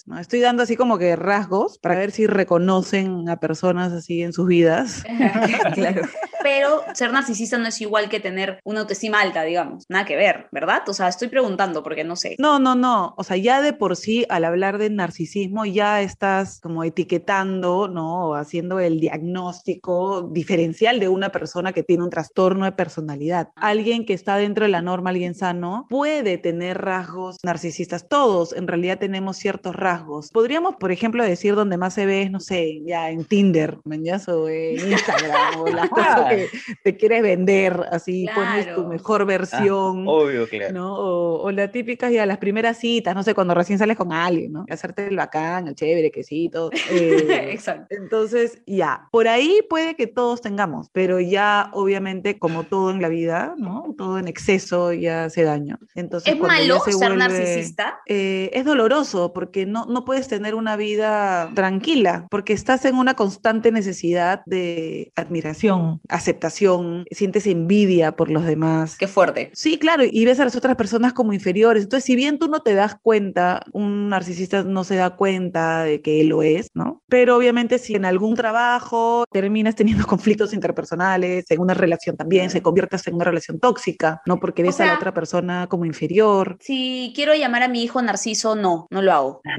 ¿No? 0.07 0.19
Estoy 0.19 0.39
dando 0.39 0.63
así 0.63 0.75
como 0.75 0.97
que 0.97 1.15
rasgos 1.15 1.77
para 1.77 1.95
ver 1.95 2.11
si 2.11 2.27
reconocen 2.27 3.29
a 3.29 3.39
personas 3.39 3.93
así 3.93 4.21
en 4.21 4.33
sus 4.33 4.47
vidas. 4.47 5.03
claro. 5.73 6.01
Pero 6.43 6.83
ser 6.93 7.11
narcisista 7.11 7.57
no 7.57 7.67
es 7.67 7.81
igual 7.81 8.09
que 8.09 8.19
tener 8.19 8.59
una 8.63 8.81
autoestima 8.81 9.21
alta, 9.21 9.43
digamos. 9.43 9.85
Nada 9.89 10.05
que 10.05 10.15
ver, 10.15 10.47
¿verdad? 10.51 10.83
O 10.87 10.93
sea, 10.93 11.07
estoy 11.07 11.29
preguntando 11.29 11.83
porque 11.83 12.03
no 12.03 12.15
sé. 12.15 12.35
No, 12.37 12.59
no, 12.59 12.75
no. 12.75 13.13
O 13.17 13.23
sea, 13.23 13.37
ya 13.37 13.61
de 13.61 13.73
por 13.73 13.95
sí, 13.95 14.25
al 14.29 14.45
hablar 14.45 14.77
de 14.77 14.89
narcisismo, 14.89 15.65
ya 15.65 16.01
estás 16.01 16.59
como 16.59 16.83
etiquetando, 16.83 17.87
¿no? 17.87 18.27
O 18.27 18.35
haciendo 18.35 18.79
el 18.79 18.99
diagnóstico 18.99 20.29
diferencial 20.31 20.99
de 20.99 21.07
una 21.07 21.29
persona 21.29 21.73
que 21.73 21.83
tiene 21.83 22.03
un 22.03 22.09
trastorno 22.09 22.65
de 22.65 22.71
personalidad. 22.71 23.49
Alguien 23.55 24.05
que 24.05 24.13
está 24.13 24.37
dentro 24.37 24.65
de 24.65 24.71
la 24.71 24.81
norma, 24.81 25.09
alguien 25.11 25.35
sano, 25.35 25.87
puede 25.89 26.37
tener 26.37 26.81
rasgos 26.81 27.37
narcisistas. 27.43 28.07
Todos 28.07 28.53
en 28.53 28.67
realidad 28.67 28.99
tenemos 28.99 29.37
ciertos 29.37 29.75
rasgos. 29.75 30.29
Podríamos, 30.31 30.75
por 30.75 30.91
ejemplo, 30.91 31.23
decir 31.23 31.55
donde 31.55 31.77
más 31.77 31.93
se 31.93 32.05
ve 32.05 32.23
es, 32.23 32.31
no 32.31 32.39
sé, 32.39 32.81
ya 32.85 33.09
en 33.09 33.25
Tinder, 33.25 33.79
¿mañas? 33.85 34.27
O 34.27 34.49
en 34.49 34.91
Instagram, 34.91 35.61
o 35.61 35.67
las 35.67 35.89
cosas 35.89 36.32
que 36.35 36.49
te 36.83 36.97
quieres 36.97 37.21
vender, 37.23 37.79
así 37.91 38.27
pones 38.33 38.65
tu 38.67 38.73
Claro. 38.75 38.87
mejor 38.89 39.21
Ah, 39.21 39.25
versión. 39.25 40.05
obvio, 40.07 40.47
claro. 40.47 40.73
¿no? 40.73 40.95
O, 40.97 41.41
o 41.43 41.51
la 41.51 41.71
típica 41.71 42.09
ya 42.09 42.25
las 42.25 42.37
primeras 42.37 42.77
citas, 42.77 43.15
no 43.15 43.23
sé, 43.23 43.33
cuando 43.33 43.53
recién 43.53 43.77
sales 43.79 43.97
con 43.97 44.11
alguien, 44.11 44.51
¿no? 44.53 44.65
Hacerte 44.69 45.07
el 45.07 45.15
bacán, 45.15 45.67
el 45.67 45.75
chévere, 45.75 46.11
quesito. 46.11 46.69
eh, 46.91 47.49
Exacto. 47.51 47.87
entonces, 47.95 48.61
ya, 48.65 49.07
por 49.11 49.27
ahí 49.27 49.59
puede 49.69 49.95
que 49.95 50.07
todos 50.07 50.41
tengamos, 50.41 50.89
pero 50.91 51.19
ya 51.19 51.69
obviamente, 51.73 52.39
como 52.39 52.63
todo 52.63 52.91
en 52.91 53.01
la 53.01 53.09
vida, 53.09 53.55
¿no? 53.57 53.93
Todo 53.97 54.17
en 54.19 54.27
exceso 54.27 54.93
ya 54.93 55.25
hace 55.25 55.43
daño. 55.43 55.77
Entonces, 55.95 56.33
¿Es 56.33 56.39
malo 56.39 56.79
se 56.79 56.91
ser 56.93 57.11
vuelve- 57.11 57.17
narcisista? 57.17 57.99
eh, 58.07 58.49
es 58.53 58.65
doloroso 58.65 59.33
porque 59.33 59.65
no, 59.65 59.85
no 59.85 60.05
puedes 60.05 60.27
tener 60.27 60.55
una 60.55 60.75
vida 60.75 61.51
tranquila, 61.55 62.27
porque 62.29 62.53
estás 62.53 62.85
en 62.85 62.95
una 62.95 63.13
constante 63.15 63.71
necesidad 63.71 64.41
de 64.45 65.11
admiración, 65.15 66.01
aceptación, 66.23 67.05
sientes 67.11 67.45
envidia 67.47 68.13
por 68.13 68.29
los 68.29 68.45
demás. 68.45 68.97
Qué 68.97 69.07
fuerte. 69.07 69.51
Sí, 69.53 69.77
claro, 69.77 70.03
y 70.09 70.25
ves 70.25 70.39
a 70.39 70.45
las 70.45 70.55
otras 70.55 70.75
personas 70.75 71.13
como 71.13 71.33
inferiores. 71.33 71.83
Entonces, 71.83 72.05
si 72.05 72.15
bien 72.15 72.39
tú 72.39 72.47
no 72.47 72.61
te 72.61 72.73
das 72.73 72.95
cuenta, 73.01 73.61
un 73.73 74.09
narcisista 74.09 74.63
no 74.63 74.83
se 74.83 74.95
da 74.95 75.15
cuenta 75.15 75.83
de 75.83 76.01
que 76.01 76.21
él 76.21 76.27
lo 76.29 76.41
es, 76.43 76.69
¿no? 76.73 77.01
Pero 77.09 77.35
obviamente 77.35 77.77
si 77.77 77.95
en 77.95 78.05
algún 78.05 78.35
trabajo 78.35 79.25
terminas 79.31 79.75
teniendo 79.75 80.05
conflictos 80.07 80.53
interpersonales, 80.53 81.45
en 81.49 81.59
una 81.59 81.73
relación 81.73 82.15
también, 82.15 82.49
se 82.49 82.61
conviertes 82.61 83.05
en 83.07 83.15
una 83.15 83.25
relación 83.25 83.59
tóxica, 83.59 84.21
¿no? 84.25 84.39
Porque 84.39 84.63
O 84.63 84.65
ves 84.65 84.79
a 84.79 84.85
la 84.85 84.95
otra 84.95 85.13
persona 85.13 85.67
como 85.67 85.85
inferior. 85.85 86.57
Si 86.61 87.11
quiero 87.15 87.35
llamar 87.35 87.63
a 87.63 87.67
mi 87.67 87.83
hijo 87.83 88.01
Narciso, 88.01 88.55
no, 88.55 88.87
no 88.89 89.01
lo 89.01 89.11
hago. 89.11 89.41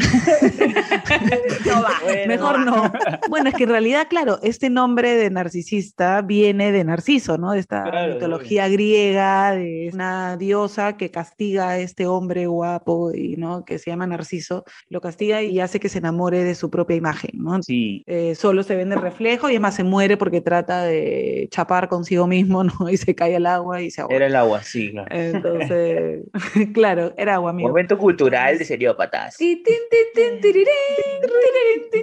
No 1.66 1.83
va. 1.83 1.92
Bueno, 2.02 2.26
Mejor 2.26 2.59
no. 2.61 2.92
Bueno, 3.28 3.49
es 3.49 3.54
que 3.54 3.64
en 3.64 3.71
realidad, 3.71 4.06
claro, 4.09 4.38
este 4.42 4.71
nombre 4.71 5.14
de 5.14 5.30
narcisista 5.30 6.21
viene 6.23 6.53
de 6.58 6.84
Narciso, 6.84 7.38
¿no? 7.38 7.52
De 7.52 7.58
esta 7.61 7.82
Claro, 7.84 8.14
mitología 8.14 8.68
griega, 8.68 9.52
de 9.52 9.90
una 9.92 10.37
diosa 10.37 10.96
que 10.96 11.11
castiga 11.11 11.70
a 11.70 11.78
este 11.78 12.06
hombre 12.06 12.46
guapo 12.46 13.12
y, 13.14 13.37
¿no? 13.37 13.64
Que 13.64 13.78
se 13.78 13.90
llama 13.90 14.06
Narciso, 14.06 14.64
lo 14.88 15.00
castiga 15.00 15.42
y 15.42 15.61
hace 15.61 15.80
que 15.80 15.88
se 15.88 15.99
enamore 15.99 16.44
de 16.44 16.54
su 16.54 16.70
propia 16.70 16.96
imagen, 16.96 17.30
¿no? 17.34 17.62
Sí, 17.62 18.02
Eh, 18.06 18.34
solo 18.34 18.62
se 18.62 18.76
ve 18.76 18.82
en 18.82 18.92
el 18.92 19.00
reflejo 19.00 19.49
y 19.49 19.52
además 19.52 19.75
se 19.75 19.84
muere 19.84 20.16
porque 20.16 20.40
trata 20.40 20.82
de 20.84 21.49
chapar 21.50 21.88
consigo 21.88 22.26
mismo, 22.26 22.64
¿no? 22.64 22.73
Y 22.90 22.96
se 22.96 23.14
cae 23.14 23.37
al 23.37 23.46
agua 23.46 23.82
y 23.82 23.90
se 23.90 24.00
ahoga. 24.02 24.14
era 24.16 24.26
el 24.26 24.37
agua, 24.37 24.62
sí, 24.62 24.90
claro. 24.92 25.08
Entonces, 25.14 26.23
claro, 26.75 27.12
era 27.16 27.34
agua, 27.34 27.50
amigo. 27.50 27.68
Momento 27.68 27.99
cultural 27.99 28.58
de 28.58 28.64
seriópatas. 28.64 29.37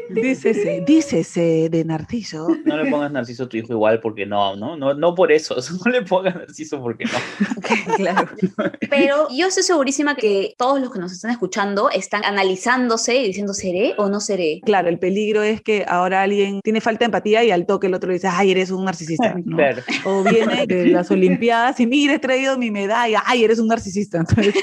Dícese, 0.10 0.84
dícese 0.86 1.70
de 1.70 1.86
Narciso. 1.86 2.48
No 2.66 2.78
le 2.78 2.90
pongas 2.90 3.12
Narciso 3.12 3.44
a 3.46 3.50
tu 3.50 3.58
hijo 3.58 3.74
igual 3.74 4.00
porque 4.02 4.26
no, 4.26 4.41
no, 4.56 4.76
no, 4.76 4.94
no 4.94 5.16
por 5.16 5.32
eso. 5.32 5.56
No 5.86 5.92
le 5.92 6.04
pongas 6.04 6.36
Narciso 6.36 6.82
porque 6.82 7.06
no. 7.06 7.12
Claro. 7.96 8.30
Pero 8.90 9.28
yo 9.32 9.48
estoy 9.48 9.64
segurísima 9.64 10.16
que 10.16 10.54
todos 10.58 10.80
los 10.80 10.92
que 10.92 11.00
nos 11.00 11.12
están 11.12 11.32
escuchando 11.32 11.90
están 11.90 12.24
analizándose 12.24 13.16
y 13.16 13.28
diciendo, 13.28 13.54
¿seré 13.54 13.96
o 13.98 14.10
no 14.10 14.20
seré? 14.20 14.62
Claro, 14.64 14.90
el 14.90 15.00
peligro 15.00 15.42
es 15.44 15.62
que 15.62 15.86
ahora 15.88 16.22
alguien 16.22 16.60
tiene 16.64 16.82
falta 16.82 17.00
de 17.00 17.06
empatía 17.06 17.44
y 17.44 17.52
al 17.52 17.66
toque 17.66 17.88
el 17.88 17.94
otro 17.94 18.12
dice, 18.12 18.28
ay, 18.28 18.52
eres 18.52 18.72
un 18.72 18.86
narcisista. 18.86 19.36
¿no? 19.44 19.58
Claro. 19.58 19.82
O 20.06 20.24
viene 20.24 20.66
de 20.68 20.88
las 20.88 21.10
Olimpiadas 21.12 21.80
y 21.80 21.88
mira, 21.88 22.16
he 22.16 22.20
traído 22.20 22.58
mi 22.58 22.72
medalla, 22.72 23.24
ay, 23.26 23.44
eres 23.44 23.60
un 23.60 23.68
narcisista. 23.68 24.20
Entonces, 24.20 24.54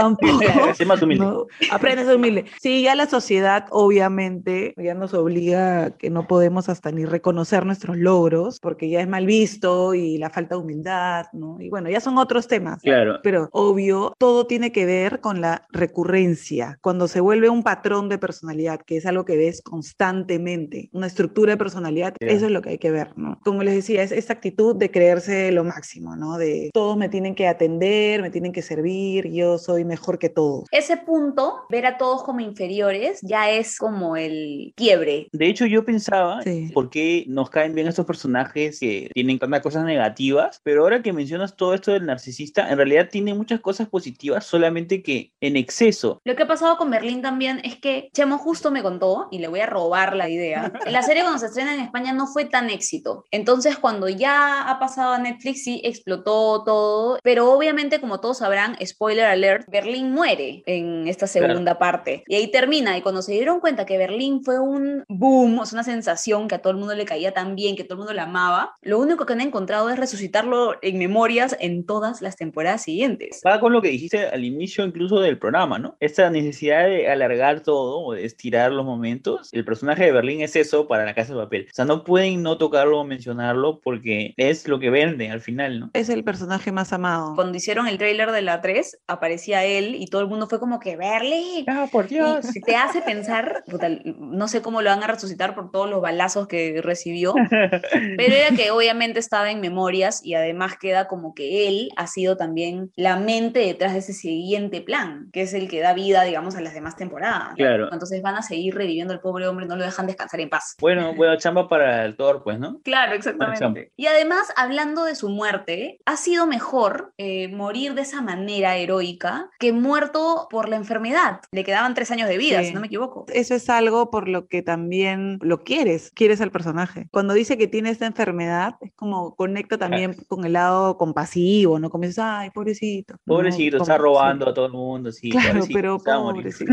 tampoco. 0.00 0.40
¿no? 1.16 1.46
Aprende 1.70 2.02
a 2.02 2.06
ser 2.06 2.16
humilde. 2.16 2.44
Sí, 2.60 2.82
ya 2.82 2.94
la 2.94 3.06
sociedad 3.06 3.66
obviamente 3.70 4.74
ya 4.76 4.94
nos 4.94 5.14
obliga 5.14 5.84
a 5.84 5.90
que 5.90 6.10
no 6.10 6.26
podemos 6.26 6.68
hasta 6.68 6.90
ni 6.92 7.04
reconocer 7.04 7.64
nuestros 7.66 7.96
logros 7.96 8.60
porque 8.60 8.88
ya 8.88 9.00
es 9.00 9.08
mal 9.08 9.26
visto 9.26 9.94
y 9.94 10.18
la 10.18 10.30
falta 10.30 10.54
de 10.54 10.60
humildad, 10.60 11.26
¿no? 11.32 11.60
Y 11.60 11.68
bueno, 11.70 11.90
ya 11.90 12.00
son 12.00 12.18
otros 12.18 12.48
temas. 12.48 12.82
Claro. 12.82 13.20
Pero 13.22 13.48
obvio, 13.52 14.14
todo 14.18 14.46
tiene 14.46 14.72
que 14.72 14.86
ver 14.86 15.20
con 15.20 15.40
la 15.40 15.66
recurrencia. 15.70 16.78
Cuando 16.82 17.08
se 17.08 17.20
vuelve 17.20 17.48
un 17.48 17.62
patrón 17.62 18.08
de 18.08 18.18
personalidad, 18.18 18.80
que 18.80 18.96
es 18.96 19.06
algo 19.06 19.24
que 19.24 19.36
ves 19.36 19.62
constantemente, 19.62 20.90
una 20.92 21.06
estructura 21.06 21.52
de 21.52 21.56
personalidad, 21.56 22.14
Ya. 22.20 22.28
eso 22.28 22.46
es 22.46 22.52
lo 22.52 22.62
que 22.62 22.70
hay 22.70 22.78
que 22.78 22.90
ver, 22.90 23.16
¿no? 23.16 23.38
Como 23.44 23.62
les 23.62 23.74
decía, 23.74 24.02
es 24.02 24.12
esta 24.12 24.32
actitud 24.34 24.76
de 24.76 24.90
creerse 24.90 25.50
lo 25.52 25.64
máximo, 25.64 26.16
¿no? 26.16 26.38
De 26.38 26.70
todos 26.72 26.96
me 26.96 27.08
tienen 27.08 27.34
que 27.34 27.48
atender, 27.48 28.22
me 28.22 28.30
tienen 28.30 28.52
que 28.52 28.62
servir, 28.62 29.28
yo 29.30 29.58
soy 29.58 29.84
mejor 29.86 30.18
que 30.18 30.28
todos. 30.28 30.64
Ese 30.70 30.96
punto, 30.96 31.64
ver 31.70 31.86
a 31.86 31.98
todos 31.98 32.22
como 32.22 32.40
inferiores, 32.40 33.20
ya 33.22 33.50
es 33.50 33.78
como 33.78 34.16
el 34.16 34.72
quiebre. 34.76 35.28
De 35.32 35.46
hecho, 35.48 35.66
yo 35.66 35.84
pensaba 35.84 36.42
Sí. 36.42 36.70
por 36.74 36.90
qué 36.90 37.24
nos 37.28 37.50
caen 37.50 37.74
bien 37.74 37.86
estos 37.86 38.06
personajes 38.06 38.78
que 38.80 39.10
tienen 39.14 39.38
tantas 39.38 39.62
cosas 39.62 39.84
negativas, 39.84 40.60
pero 40.62 40.82
ahora 40.82 41.02
que 41.02 41.12
mencionas 41.12 41.56
todo 41.56 41.74
esto 41.74 41.92
del 41.92 42.06
narcisista, 42.06 42.70
en 42.70 42.76
realidad 42.76 43.08
tiene 43.10 43.34
muchas 43.34 43.60
cosas 43.60 43.88
positivas, 43.88 44.44
solamente 44.44 45.02
que 45.02 45.32
en 45.40 45.56
exceso. 45.56 46.20
Lo 46.24 46.36
que 46.36 46.42
ha 46.42 46.46
pasado 46.48 46.76
con 46.76 46.90
Berlín 46.90 47.22
también 47.22 47.60
es 47.64 47.76
que 47.76 48.08
Chemo 48.12 48.38
justo 48.38 48.70
me 48.70 48.82
contó, 48.82 49.28
y 49.30 49.38
le 49.38 49.48
voy 49.48 49.60
a 49.60 49.66
robar 49.66 50.14
la 50.16 50.28
idea, 50.28 50.72
la 50.86 51.02
serie 51.02 51.22
cuando 51.22 51.38
se 51.38 51.46
estrena 51.46 51.74
en 51.74 51.80
España 51.80 52.12
no 52.12 52.26
fue 52.26 52.44
tan 52.44 52.70
éxito. 52.70 53.24
Entonces 53.30 53.78
cuando 53.78 54.08
ya 54.08 54.68
ha 54.68 54.78
pasado 54.78 55.12
a 55.12 55.18
Netflix 55.18 55.64
sí 55.64 55.80
explotó 55.84 56.64
todo, 56.64 57.18
pero 57.22 57.52
obviamente 57.52 58.00
como 58.00 58.20
todos 58.20 58.38
sabrán, 58.38 58.76
spoiler 58.84 59.26
alert, 59.26 59.65
Berlín 59.68 60.12
muere 60.12 60.62
en 60.66 61.08
esta 61.08 61.26
segunda 61.26 61.78
parte. 61.78 62.24
Y 62.26 62.34
ahí 62.34 62.50
termina, 62.50 62.96
y 62.96 63.02
cuando 63.02 63.22
se 63.22 63.32
dieron 63.32 63.60
cuenta 63.60 63.86
que 63.86 63.98
Berlín 63.98 64.42
fue 64.42 64.58
un 64.58 65.04
boom, 65.08 65.58
o 65.58 65.66
sea, 65.66 65.76
una 65.76 65.84
sensación 65.84 66.48
que 66.48 66.54
a 66.54 66.58
todo 66.58 66.72
el 66.72 66.78
mundo 66.78 66.94
le 66.94 67.04
caía 67.04 67.32
tan 67.32 67.54
bien, 67.54 67.76
que 67.76 67.84
todo 67.84 67.94
el 67.94 67.98
mundo 67.98 68.14
la 68.14 68.24
amaba, 68.24 68.74
lo 68.82 68.98
único 68.98 69.26
que 69.26 69.32
han 69.32 69.40
encontrado 69.40 69.90
es 69.90 69.98
resucitarlo 69.98 70.74
en 70.82 70.98
memorias 70.98 71.56
en 71.60 71.84
todas 71.84 72.22
las 72.22 72.36
temporadas 72.36 72.82
siguientes. 72.82 73.40
Va 73.46 73.60
con 73.60 73.72
lo 73.72 73.82
que 73.82 73.88
dijiste 73.88 74.26
al 74.26 74.44
inicio 74.44 74.84
incluso 74.84 75.20
del 75.20 75.38
programa, 75.38 75.78
¿no? 75.78 75.96
Esta 76.00 76.30
necesidad 76.30 76.86
de 76.86 77.08
alargar 77.08 77.60
todo 77.60 78.00
o 78.00 78.12
de 78.12 78.24
estirar 78.24 78.72
los 78.72 78.84
momentos. 78.84 79.48
El 79.52 79.64
personaje 79.64 80.04
de 80.04 80.12
Berlín 80.12 80.40
es 80.40 80.56
eso 80.56 80.86
para 80.86 81.04
la 81.04 81.14
casa 81.14 81.34
de 81.34 81.40
papel. 81.40 81.66
O 81.70 81.74
sea, 81.74 81.84
no 81.84 82.04
pueden 82.04 82.42
no 82.42 82.58
tocarlo 82.58 83.00
o 83.00 83.04
mencionarlo 83.04 83.80
porque 83.80 84.34
es 84.36 84.68
lo 84.68 84.78
que 84.78 84.90
vende 84.90 85.30
al 85.30 85.40
final, 85.40 85.80
¿no? 85.80 85.90
Es 85.92 86.08
el 86.08 86.24
personaje 86.24 86.72
más 86.72 86.92
amado. 86.92 87.34
Cuando 87.34 87.56
hicieron 87.56 87.86
el 87.88 87.98
tráiler 87.98 88.32
de 88.32 88.42
la 88.42 88.60
3, 88.60 88.98
aparecía 89.06 89.55
él 89.64 89.96
y 89.96 90.06
todo 90.06 90.22
el 90.22 90.28
mundo 90.28 90.46
fue 90.46 90.58
como 90.58 90.80
que 90.80 90.96
Berlín. 90.96 91.64
Ah, 91.68 91.86
por 91.90 92.06
Y 92.10 92.60
te 92.60 92.76
hace 92.76 93.02
pensar, 93.02 93.64
puta, 93.70 93.88
no 94.04 94.48
sé 94.48 94.62
cómo 94.62 94.82
lo 94.82 94.90
van 94.90 95.02
a 95.02 95.06
resucitar 95.06 95.54
por 95.54 95.70
todos 95.70 95.88
los 95.88 96.00
balazos 96.00 96.46
que 96.48 96.80
recibió, 96.82 97.34
pero 97.50 98.34
era 98.34 98.54
que 98.56 98.70
obviamente 98.70 99.18
estaba 99.18 99.50
en 99.50 99.60
memorias 99.60 100.24
y 100.24 100.34
además 100.34 100.76
queda 100.78 101.08
como 101.08 101.34
que 101.34 101.68
él 101.68 101.90
ha 101.96 102.06
sido 102.06 102.36
también 102.36 102.90
la 102.96 103.16
mente 103.16 103.60
detrás 103.60 103.92
de 103.92 104.00
ese 104.00 104.12
siguiente 104.12 104.80
plan, 104.80 105.28
que 105.32 105.42
es 105.42 105.54
el 105.54 105.68
que 105.68 105.80
da 105.80 105.92
vida, 105.94 106.22
digamos, 106.22 106.56
a 106.56 106.60
las 106.60 106.74
demás 106.74 106.96
temporadas. 106.96 107.54
Claro. 107.56 107.88
Entonces 107.92 108.22
van 108.22 108.36
a 108.36 108.42
seguir 108.42 108.74
reviviendo 108.74 109.12
al 109.12 109.20
pobre 109.20 109.48
hombre, 109.48 109.66
no 109.66 109.76
lo 109.76 109.84
dejan 109.84 110.06
descansar 110.06 110.40
en 110.40 110.48
paz. 110.48 110.76
Bueno, 110.80 111.14
bueno, 111.14 111.36
chamba 111.36 111.68
para 111.68 112.04
el 112.04 112.16
Thor, 112.16 112.42
pues, 112.42 112.58
¿no? 112.58 112.80
Claro, 112.84 113.14
exactamente. 113.14 113.92
Y 113.96 114.06
además, 114.06 114.52
hablando 114.56 115.04
de 115.04 115.14
su 115.14 115.28
muerte, 115.28 115.98
ha 116.04 116.16
sido 116.16 116.46
mejor 116.46 117.12
eh, 117.18 117.48
morir 117.48 117.94
de 117.94 118.02
esa 118.02 118.22
manera 118.22 118.76
heroica 118.76 119.45
que 119.58 119.72
muerto 119.72 120.46
por 120.50 120.68
la 120.68 120.76
enfermedad. 120.76 121.40
Le 121.52 121.64
quedaban 121.64 121.94
tres 121.94 122.10
años 122.10 122.28
de 122.28 122.38
vida, 122.38 122.60
Sí. 122.60 122.68
si 122.68 122.74
no 122.74 122.80
me 122.80 122.86
equivoco. 122.86 123.26
Eso 123.32 123.54
es 123.54 123.68
algo 123.70 124.10
por 124.10 124.28
lo 124.28 124.46
que 124.48 124.62
también 124.62 125.38
lo 125.42 125.62
quieres, 125.64 126.10
quieres 126.14 126.40
al 126.40 126.50
personaje. 126.50 127.08
Cuando 127.12 127.34
dice 127.34 127.56
que 127.58 127.66
tiene 127.66 127.90
esta 127.90 128.06
enfermedad, 128.06 128.74
es 128.80 128.92
como 128.94 129.34
conecta 129.36 129.78
también 129.78 130.14
con 130.28 130.44
el 130.44 130.52
lado 130.54 130.96
compasivo, 130.96 131.78
¿no? 131.78 131.90
Como 131.90 132.02
dices, 132.02 132.18
ay, 132.18 132.50
pobrecito. 132.50 133.14
¿no? 133.26 133.34
Pobrecito, 133.36 133.78
está 133.78 133.96
Como- 133.96 134.04
robando 134.04 134.44
sí. 134.46 134.50
a 134.50 134.54
todo 134.54 134.66
el 134.66 134.72
mundo, 134.72 135.12
sí. 135.12 135.30
Claro, 135.30 135.60
pobrecito, 135.60 135.74
pero 135.74 135.98
pobrecito. 135.98 136.72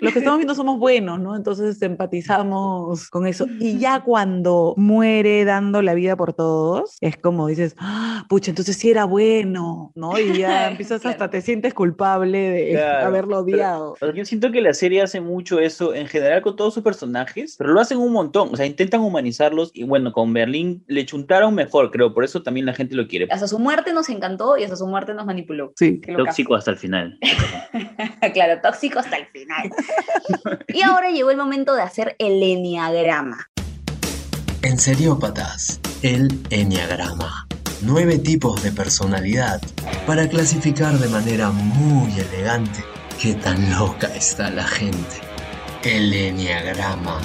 Los 0.00 0.12
que 0.12 0.18
estamos 0.18 0.38
viendo 0.38 0.54
somos 0.54 0.78
buenos, 0.78 1.20
¿no? 1.20 1.36
Entonces 1.36 1.80
empatizamos 1.82 3.08
con 3.10 3.26
eso. 3.26 3.46
Y 3.60 3.78
ya 3.78 4.00
cuando 4.02 4.74
muere 4.76 5.44
dando 5.44 5.82
la 5.82 5.94
vida 5.94 6.16
por 6.16 6.32
todos, 6.32 6.96
es 7.00 7.16
como 7.16 7.46
dices, 7.48 7.74
"Ah, 7.78 8.24
pucha, 8.28 8.50
entonces 8.50 8.76
sí 8.76 8.90
era 8.90 9.04
bueno, 9.04 9.92
¿no? 9.94 10.18
Y 10.18 10.38
ya 10.38 10.68
empiezas 10.70 11.00
Claro. 11.00 11.12
hasta 11.14 11.30
te 11.30 11.40
sientes 11.40 11.74
culpable 11.74 11.95
de 11.96 12.70
Claro, 12.72 13.06
haberlo 13.06 13.38
odiado. 13.40 13.96
Yo 14.14 14.24
siento 14.24 14.50
que 14.50 14.60
la 14.60 14.74
serie 14.74 15.02
hace 15.02 15.20
mucho 15.20 15.58
eso 15.58 15.94
en 15.94 16.06
general 16.06 16.42
con 16.42 16.56
todos 16.56 16.74
sus 16.74 16.82
personajes, 16.82 17.56
pero 17.58 17.72
lo 17.72 17.80
hacen 17.80 17.98
un 17.98 18.12
montón. 18.12 18.50
O 18.52 18.56
sea, 18.56 18.66
intentan 18.66 19.00
humanizarlos 19.00 19.70
y 19.74 19.84
bueno, 19.84 20.12
con 20.12 20.32
Berlín 20.32 20.84
le 20.86 21.04
chuntaron 21.06 21.54
mejor, 21.54 21.90
creo. 21.90 22.12
Por 22.14 22.24
eso 22.24 22.42
también 22.42 22.66
la 22.66 22.74
gente 22.74 22.94
lo 22.94 23.06
quiere. 23.06 23.28
Hasta 23.30 23.48
su 23.48 23.58
muerte 23.58 23.92
nos 23.92 24.08
encantó 24.08 24.56
y 24.56 24.64
hasta 24.64 24.76
su 24.76 24.86
muerte 24.86 25.14
nos 25.14 25.26
manipuló. 25.26 25.72
Sí. 25.76 26.00
Tóxico 26.16 26.54
hasta 26.54 26.70
el 26.70 26.76
final. 26.76 27.18
claro, 28.32 28.60
tóxico 28.62 28.98
hasta 28.98 29.16
el 29.16 29.26
final. 29.26 29.70
y 30.68 30.82
ahora 30.82 31.10
llegó 31.10 31.30
el 31.30 31.36
momento 31.36 31.74
de 31.74 31.82
hacer 31.82 32.16
el 32.18 32.42
enneagrama. 32.42 33.48
En 34.62 34.78
Seriópatas, 34.78 35.80
el 36.02 36.28
Enneagrama. 36.50 37.45
Nueve 37.82 38.18
tipos 38.18 38.62
de 38.62 38.72
personalidad 38.72 39.60
para 40.06 40.26
clasificar 40.28 40.94
de 40.94 41.08
manera 41.08 41.50
muy 41.50 42.10
elegante 42.18 42.80
qué 43.20 43.34
tan 43.34 43.70
loca 43.78 44.06
está 44.14 44.48
la 44.50 44.64
gente. 44.64 45.16
El 45.84 46.12
Enneagrama. 46.12 47.20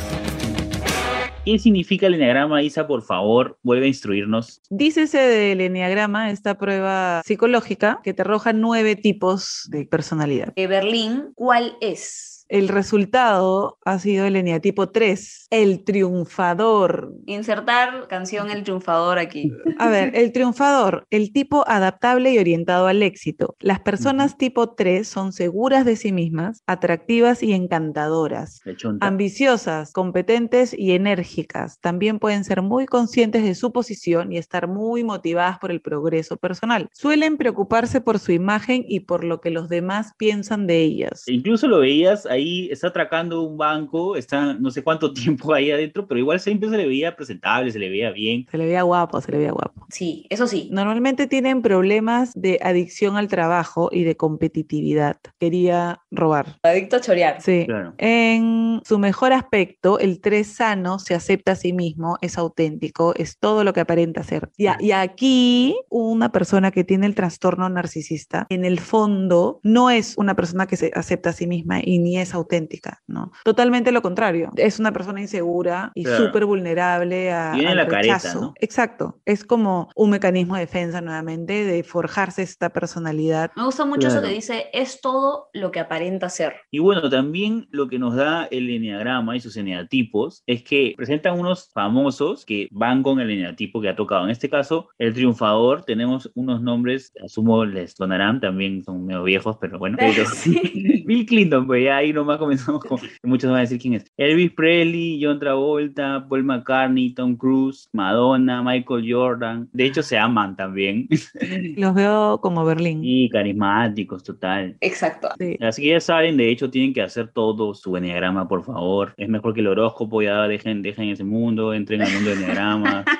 ¿Qué 1.45 1.57
significa 1.57 2.05
el 2.05 2.13
enneagrama, 2.15 2.61
Isa? 2.61 2.85
Por 2.85 3.01
favor, 3.01 3.57
vuelve 3.63 3.85
a 3.85 3.87
instruirnos. 3.87 4.61
Dícese 4.69 5.17
del 5.17 5.61
enneagrama, 5.61 6.29
esta 6.29 6.57
prueba 6.57 7.23
psicológica 7.25 7.99
que 8.03 8.13
te 8.13 8.21
arroja 8.21 8.53
nueve 8.53 8.95
tipos 8.95 9.67
de 9.69 9.85
personalidad. 9.85 10.53
Eh, 10.55 10.67
Berlín, 10.67 11.31
¿cuál 11.33 11.77
es? 11.81 12.30
El 12.51 12.67
resultado 12.67 13.79
ha 13.85 13.97
sido 13.97 14.25
el 14.25 14.35
eneatipo 14.35 14.89
3, 14.89 15.47
el 15.51 15.85
triunfador. 15.85 17.13
Insertar 17.25 18.09
canción 18.09 18.51
El 18.51 18.63
Triunfador 18.63 19.19
aquí. 19.19 19.53
A 19.79 19.87
ver, 19.87 20.11
el 20.17 20.33
triunfador, 20.33 21.07
el 21.11 21.31
tipo 21.31 21.63
adaptable 21.65 22.33
y 22.33 22.39
orientado 22.39 22.87
al 22.87 23.03
éxito. 23.03 23.55
Las 23.61 23.79
personas 23.79 24.37
tipo 24.37 24.73
3 24.73 25.07
son 25.07 25.31
seguras 25.31 25.85
de 25.85 25.95
sí 25.95 26.11
mismas, 26.11 26.61
atractivas 26.67 27.41
y 27.41 27.53
encantadoras. 27.53 28.59
Ambiciosas, 28.99 29.93
competentes 29.93 30.77
y 30.77 30.91
enérgicas. 30.91 31.79
También 31.79 32.19
pueden 32.19 32.43
ser 32.43 32.61
muy 32.61 32.85
conscientes 32.85 33.43
de 33.43 33.55
su 33.55 33.71
posición 33.71 34.33
y 34.33 34.37
estar 34.37 34.67
muy 34.67 35.05
motivadas 35.05 35.57
por 35.57 35.71
el 35.71 35.79
progreso 35.79 36.35
personal. 36.35 36.89
Suelen 36.91 37.37
preocuparse 37.37 38.01
por 38.01 38.19
su 38.19 38.33
imagen 38.33 38.83
y 38.85 38.99
por 39.01 39.23
lo 39.23 39.39
que 39.39 39.51
los 39.51 39.69
demás 39.69 40.11
piensan 40.17 40.67
de 40.67 40.81
ellas. 40.81 41.23
Incluso 41.27 41.69
lo 41.69 41.79
veías 41.79 42.25
ahí 42.25 42.40
ahí, 42.41 42.69
está 42.71 42.87
atracando 42.87 43.41
un 43.43 43.57
banco, 43.57 44.15
está 44.15 44.53
no 44.53 44.71
sé 44.71 44.83
cuánto 44.83 45.13
tiempo 45.13 45.53
ahí 45.53 45.71
adentro, 45.71 46.07
pero 46.07 46.19
igual 46.19 46.39
siempre 46.39 46.69
se 46.69 46.77
le 46.77 46.85
veía 46.87 47.15
presentable, 47.15 47.71
se 47.71 47.79
le 47.79 47.89
veía 47.89 48.11
bien. 48.11 48.45
Se 48.49 48.57
le 48.57 48.65
veía 48.65 48.83
guapo, 48.83 49.21
se 49.21 49.31
le 49.31 49.37
veía 49.39 49.51
guapo. 49.51 49.85
Sí, 49.89 50.25
eso 50.29 50.47
sí. 50.47 50.69
Normalmente 50.71 51.27
tienen 51.27 51.61
problemas 51.61 52.31
de 52.35 52.59
adicción 52.61 53.17
al 53.17 53.27
trabajo 53.27 53.89
y 53.91 54.03
de 54.03 54.15
competitividad. 54.17 55.17
Quería 55.39 56.01
robar. 56.11 56.57
Adicto 56.63 56.97
a 56.97 57.01
chorear. 57.01 57.41
Sí. 57.41 57.65
Claro. 57.65 57.93
En 57.97 58.81
su 58.85 58.97
mejor 58.99 59.33
aspecto, 59.33 59.99
el 59.99 60.19
tres 60.21 60.47
sano 60.47 60.99
se 60.99 61.13
acepta 61.15 61.53
a 61.53 61.55
sí 61.55 61.73
mismo, 61.73 62.17
es 62.21 62.37
auténtico, 62.37 63.13
es 63.15 63.37
todo 63.37 63.63
lo 63.63 63.73
que 63.73 63.79
aparenta 63.81 64.23
ser. 64.23 64.49
Y, 64.57 64.67
a- 64.67 64.77
y 64.79 64.91
aquí, 64.91 65.75
una 65.89 66.31
persona 66.31 66.71
que 66.71 66.83
tiene 66.83 67.05
el 67.05 67.15
trastorno 67.15 67.69
narcisista, 67.69 68.45
en 68.49 68.65
el 68.65 68.79
fondo, 68.79 69.59
no 69.63 69.89
es 69.89 70.17
una 70.17 70.35
persona 70.35 70.67
que 70.67 70.77
se 70.77 70.91
acepta 70.95 71.29
a 71.31 71.33
sí 71.33 71.47
misma 71.47 71.79
y 71.83 71.99
ni 71.99 72.17
es 72.17 72.30
auténtica, 72.37 73.01
¿no? 73.07 73.31
Totalmente 73.43 73.91
lo 73.91 74.01
contrario. 74.01 74.51
Es 74.55 74.79
una 74.79 74.91
persona 74.91 75.21
insegura 75.21 75.91
y 75.95 76.03
Claro. 76.03 76.25
súper 76.25 76.45
vulnerable 76.45 77.31
a, 77.31 77.51
Tiene 77.53 77.69
al 77.69 77.77
la 77.77 77.87
careta, 77.87 78.15
rechazo. 78.15 78.41
¿no? 78.41 78.53
Exacto. 78.59 79.19
Es 79.25 79.43
como 79.43 79.89
un 79.95 80.09
mecanismo 80.09 80.55
de 80.55 80.61
defensa 80.61 81.01
nuevamente, 81.01 81.65
de 81.65 81.83
forjarse 81.83 82.41
esta 82.41 82.69
personalidad. 82.69 83.51
Me 83.55 83.63
gusta 83.63 83.85
mucho 83.85 84.07
eso 84.07 84.17
Claro. 84.17 84.27
que 84.29 84.33
dice, 84.35 84.65
es 84.73 85.01
todo 85.01 85.49
lo 85.53 85.71
que 85.71 85.79
aparenta 85.79 86.29
ser. 86.29 86.55
Y 86.71 86.79
bueno, 86.79 87.09
también 87.09 87.67
lo 87.71 87.87
que 87.87 87.99
nos 87.99 88.15
da 88.15 88.45
el 88.51 88.69
eneagrama 88.69 89.35
y 89.35 89.39
sus 89.39 89.57
eneatipos 89.57 90.43
es 90.47 90.63
que 90.63 90.93
presentan 90.97 91.39
unos 91.39 91.69
famosos 91.73 92.45
que 92.45 92.67
van 92.71 93.03
con 93.03 93.19
el 93.19 93.29
eneatipo 93.29 93.81
que 93.81 93.89
ha 93.89 93.95
tocado. 93.95 94.25
En 94.25 94.29
este 94.31 94.49
caso, 94.49 94.89
el 94.97 95.13
triunfador, 95.13 95.83
tenemos 95.83 96.31
unos 96.35 96.61
nombres, 96.61 97.11
asumo 97.23 97.65
les 97.65 97.93
sonarán, 97.93 98.39
también 98.39 98.83
son 98.83 99.05
medio 99.05 99.23
viejos, 99.23 99.57
pero 99.59 99.77
bueno. 99.79 99.97
Pero, 99.99 100.25
Sí. 100.25 100.59
Bill 101.05 101.25
Clinton, 101.25 101.67
pues 101.67 101.83
ya 101.83 101.97
ahí 101.97 102.10
nomás 102.13 102.37
comenzamos 102.37 102.83
con, 102.83 102.99
muchos 103.23 103.49
van 103.49 103.59
a 103.59 103.61
decir 103.61 103.79
quién 103.79 103.95
es. 103.95 104.05
Elvis 104.17 104.51
Presley, 104.51 105.19
John 105.21 105.39
Travolta, 105.39 106.25
Paul 106.27 106.43
McCartney, 106.43 107.13
Tom 107.13 107.35
Cruise, 107.35 107.89
Madonna, 107.93 108.61
Michael 108.63 109.05
Jordan. 109.07 109.69
De 109.71 109.85
hecho, 109.85 110.03
se 110.03 110.17
aman 110.17 110.55
también. 110.55 111.07
Los 111.77 111.93
veo 111.93 112.39
como 112.41 112.65
Berlín. 112.65 113.01
y 113.03 113.29
carismáticos, 113.29 114.23
total. 114.23 114.77
Exacto. 114.81 115.29
Sí. 115.39 115.57
Así 115.61 115.81
que 115.83 115.89
ya 115.89 115.99
saben, 115.99 116.37
de 116.37 116.49
hecho 116.49 116.69
tienen 116.69 116.93
que 116.93 117.01
hacer 117.01 117.29
todo 117.29 117.73
su 117.73 117.95
enneagrama, 117.95 118.47
por 118.47 118.63
favor. 118.63 119.13
Es 119.17 119.29
mejor 119.29 119.53
que 119.53 119.61
el 119.61 119.67
horóscopo, 119.67 120.21
ya 120.21 120.47
dejen, 120.47 120.81
dejen 120.81 121.09
ese 121.09 121.23
mundo, 121.23 121.73
entren 121.73 122.01
al 122.01 122.11
mundo 122.13 122.29
del 122.29 122.39
enneagrama. 122.39 123.05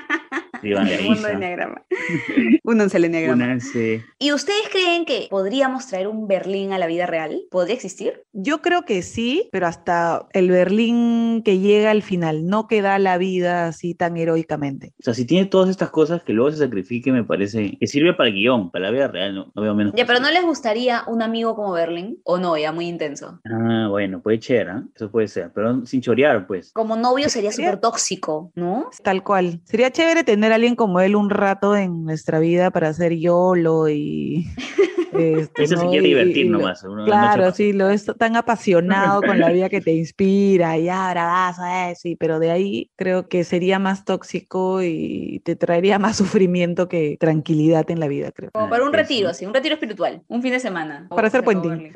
El 0.64 1.04
mundo 1.04 1.24
del 1.24 1.38
enneagrama. 1.38 1.82
Únanse 2.64 2.98
al 2.98 3.06
enneagrama. 3.06 3.44
Únanse. 3.44 4.04
¿Y 4.20 4.32
ustedes 4.34 4.70
creen 4.72 5.06
que 5.06 5.28
podríamos 5.30 5.88
traer 5.88 6.08
un 6.08 6.28
Berlín 6.28 6.74
a 6.74 6.78
la 6.78 6.88
vida 6.88 7.06
real? 7.06 7.42
¿Podría 7.50 7.76
existir? 7.76 8.24
Yo 8.34 8.62
creo 8.62 8.84
que 8.84 9.02
sí, 9.02 9.50
pero 9.52 9.68
hasta 9.68 10.28
el 10.34 10.50
Berlín 10.50 11.42
que 11.44 11.60
llega 11.60 11.92
al 11.92 12.02
final, 12.04 12.46
no 12.46 12.68
que 12.68 12.82
da 12.82 13.00
la 13.00 13.18
vida 13.18 13.68
así 13.68 13.94
tan 13.96 14.18
heroicamente. 14.18 14.94
O 15.00 15.04
sea, 15.04 15.14
si 15.14 15.26
tiene 15.26 15.46
todas 15.48 15.70
estas 15.70 15.90
cosas 15.90 16.24
que 16.24 16.34
luego 16.34 16.52
se 16.52 16.58
sacrifique, 16.58 17.12
me 17.12 17.24
parece 17.24 17.78
que 17.80 17.88
sirve 17.88 18.14
para 18.14 18.30
el 18.30 18.36
guion, 18.36 18.72
para 18.72 18.86
la 18.86 18.92
vida 18.92 19.08
real, 19.08 19.36
no, 19.36 19.52
no 19.54 19.62
veo 19.62 19.76
menos. 19.76 19.94
Ya, 19.96 20.06
pero 20.06 20.20
¿no 20.20 20.32
les 20.32 20.44
gustaría 20.44 21.04
un 21.08 21.22
amigo 21.22 21.56
como 21.56 21.72
Berlín? 21.74 22.20
¿O 22.24 22.38
no? 22.38 22.58
Ya 22.58 22.72
muy 22.72 22.88
intenso. 22.88 23.40
Ah, 23.46 23.88
bueno, 23.90 24.22
puede 24.22 24.42
ser, 24.42 24.70
¿ah? 24.70 24.84
Eso 24.96 25.12
puede 25.12 25.28
ser, 25.28 25.52
pero 25.54 25.86
sin 25.86 26.02
chorear, 26.02 26.48
pues. 26.48 26.72
Como 26.74 26.96
novio 26.96 27.30
sería 27.30 27.52
Sería- 27.52 27.70
súper 27.72 27.82
tóxico, 27.82 28.52
¿no? 28.56 28.90
Tal 29.04 29.24
cual. 29.24 29.62
Sería 29.66 29.92
chévere 29.92 30.24
tener 30.24 30.52
a 30.52 30.56
alguien 30.56 30.76
como 30.76 31.00
él 31.02 31.16
un 31.16 31.30
rato 31.30 31.76
en 31.76 31.91
nuestra 31.92 32.40
vida 32.40 32.72
para 32.72 32.90
hacer 32.90 33.14
YOLO 33.14 33.90
y... 33.90 34.48
este, 35.18 35.64
Ese 35.64 35.78
se 35.78 35.84
¿no? 35.84 35.90
quiere 35.90 36.06
Y- 36.08 36.10
divertir 36.10 36.46
y 36.46 36.50
nomás. 36.50 36.84
una 36.84 37.06
Claro, 37.06 37.52
sí, 37.52 37.74
lo 37.74 37.90
es 37.90 38.06
tan 38.18 38.36
apasionado 38.36 39.22
con 39.22 39.40
la 39.40 39.50
vida 39.52 39.70
que 39.70 39.82
te 39.82 39.92
inspira 39.94 40.78
y 40.78 40.90
ahora 40.90 41.26
vas 41.26 41.60
a 41.60 41.92
eso, 41.92 42.08
y- 42.08 42.16
pero 42.16 42.40
de 42.40 42.52
ahí 42.52 42.90
creo 42.96 43.28
que 43.28 43.44
sería 43.44 43.80
más 43.80 44.06
tóxico 44.06 44.82
y 44.84 45.42
te 45.46 45.56
traería 45.56 46.00
más 46.00 46.18
sufrimiento 46.18 46.88
que 46.88 47.18
tranquilidad 47.20 47.90
en 47.92 48.00
la 48.00 48.08
vida, 48.08 48.32
creo. 48.32 48.52
Como 48.54 48.70
para 48.70 48.84
un 48.84 48.92
sí, 48.92 48.98
retiro, 48.98 49.28
sí. 49.30 49.32
así, 49.32 49.46
un 49.46 49.54
retiro 49.54 49.74
espiritual, 49.76 50.22
un 50.28 50.42
fin 50.42 50.52
de 50.52 50.60
semana. 50.60 51.08
Para 51.10 51.28
hacer 51.28 51.42
Se 51.42 51.44
puenting. 51.46 51.92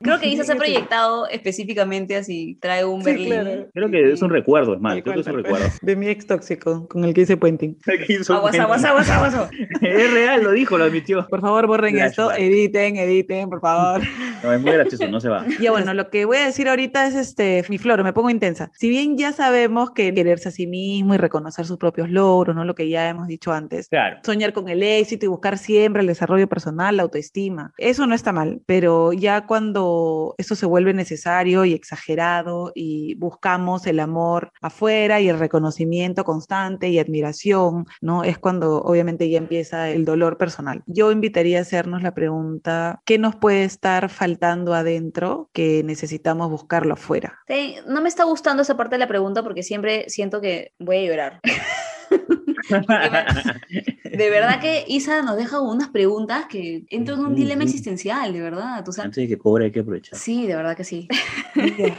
Creo 0.00 0.18
que 0.20 0.26
Isa 0.28 0.44
se 0.44 0.52
ha 0.52 0.56
proyectado 0.56 1.26
específicamente 1.28 2.16
así, 2.16 2.58
trae 2.60 2.84
un 2.84 3.00
Sí, 3.02 3.06
Berlín. 3.10 3.28
claro. 3.28 3.66
Creo 3.72 3.90
que 3.90 4.12
es 4.12 4.22
un 4.22 4.30
recuerdo, 4.30 4.74
es 4.74 4.80
más, 4.80 5.00
creo 5.02 5.14
que 5.14 5.20
es 5.20 5.26
un 5.26 5.34
recuerdo. 5.42 5.66
De 5.82 5.96
mi 5.96 6.08
ex 6.08 6.26
tóxico, 6.26 6.86
con 6.88 7.04
el 7.04 7.14
que 7.14 7.22
hice 7.22 7.36
puenting. 7.36 7.76
Aguas, 8.28 8.58
aguas, 8.58 8.84
aguas, 8.84 9.08
aguas. 9.10 9.50
Es 9.80 10.12
real, 10.12 10.42
lo 10.42 10.52
dijo, 10.52 10.76
lo 10.78 10.84
admitió. 10.84 11.26
Por 11.28 11.40
favor, 11.40 11.66
borren 11.66 11.98
esto, 11.98 12.26
Flashback. 12.26 12.38
Editen, 12.54 12.96
editen, 12.96 13.50
por 13.50 13.60
favor. 13.60 14.02
No, 14.44 14.52
es 14.52 14.60
muy 14.60 14.72
gracioso, 14.72 15.08
no 15.08 15.20
se 15.20 15.30
va. 15.30 15.46
Ya 15.58 15.70
bueno, 15.70 15.94
lo 15.94 16.10
que 16.10 16.26
voy 16.26 16.36
a 16.36 16.44
decir 16.44 16.68
ahorita 16.68 17.06
es 17.06 17.14
este, 17.14 17.64
mi 17.70 17.78
flor, 17.78 18.04
me 18.04 18.12
pongo 18.12 18.28
intensa. 18.28 18.70
Si 18.74 18.90
bien 18.90 19.16
ya 19.16 19.32
sabemos 19.32 19.92
que 19.92 20.12
quererse 20.12 20.50
a 20.50 20.52
sí 20.52 20.66
mismo 20.66 21.14
y 21.14 21.16
reconocer 21.16 21.64
sus 21.64 21.78
propios 21.78 22.10
logros, 22.10 22.54
¿no? 22.54 22.66
Lo 22.66 22.74
que 22.74 22.90
ya 22.90 23.08
hemos 23.08 23.26
dicho 23.26 23.52
antes. 23.52 23.88
Claro. 23.88 24.18
Soñar 24.22 24.52
con 24.52 24.68
el 24.68 24.82
éxito 24.82 25.24
y 25.24 25.28
buscar 25.28 25.56
siempre 25.56 26.02
el 26.02 26.08
desarrollo 26.08 26.46
personal, 26.46 26.98
la 26.98 27.04
autoestima. 27.04 27.72
Eso 27.78 28.06
no 28.06 28.14
está 28.14 28.32
mal, 28.32 28.60
pero 28.66 29.14
ya 29.14 29.46
cuando 29.46 30.34
eso 30.36 30.54
se 30.54 30.66
vuelve 30.66 30.92
necesario 30.92 31.64
y 31.64 31.72
exagerado 31.72 32.72
y 32.74 33.14
buscamos 33.14 33.86
el 33.86 34.00
amor 34.00 34.52
afuera 34.60 35.20
y 35.20 35.28
el 35.28 35.38
reconocimiento 35.38 36.24
constante 36.24 36.88
y 36.88 36.98
admiración, 36.98 37.86
¿no? 38.00 38.24
Es 38.24 38.38
cuando 38.38 38.82
obviamente 38.82 39.28
ya 39.30 39.38
empieza 39.38 39.90
el 39.90 40.04
dolor 40.04 40.36
personal. 40.36 40.82
Yo 40.86 41.10
invitaría 41.12 41.58
a 41.58 41.62
hacernos 41.62 42.02
la 42.02 42.14
pregunta, 42.14 42.34
¿qué 43.04 43.18
nos 43.18 43.36
puede 43.36 43.64
estar 43.64 44.08
faltando 44.10 44.74
adentro 44.74 45.50
que 45.52 45.82
necesitamos 45.84 46.50
buscarlo 46.50 46.94
afuera? 46.94 47.38
Sí, 47.48 47.76
no 47.86 48.00
me 48.00 48.08
está 48.08 48.24
gustando 48.24 48.62
esa 48.62 48.76
parte 48.76 48.94
de 48.96 49.00
la 49.00 49.08
pregunta 49.08 49.42
porque 49.42 49.62
siempre 49.62 50.04
siento 50.08 50.40
que 50.40 50.72
voy 50.78 50.98
a 50.98 51.02
llorar. 51.08 51.40
De 54.04 54.30
verdad 54.30 54.60
que 54.60 54.84
Isa 54.88 55.22
nos 55.22 55.36
deja 55.36 55.60
unas 55.60 55.88
preguntas 55.88 56.46
que 56.48 56.84
entro 56.88 57.14
en 57.16 57.20
un 57.26 57.34
Sí, 57.34 57.42
dilema 57.42 57.62
sí. 57.62 57.68
existencial, 57.68 58.32
de 58.32 58.40
verdad. 58.40 58.82
¿tú 58.84 58.92
sabes? 58.92 59.06
Antes 59.06 59.24
de 59.24 59.28
que 59.28 59.38
cobre 59.38 59.66
hay 59.66 59.72
que 59.72 59.80
aprovechar. 59.80 60.18
Sí, 60.18 60.46
de 60.46 60.54
verdad 60.56 60.76
que 60.76 60.84
sí. 60.84 61.08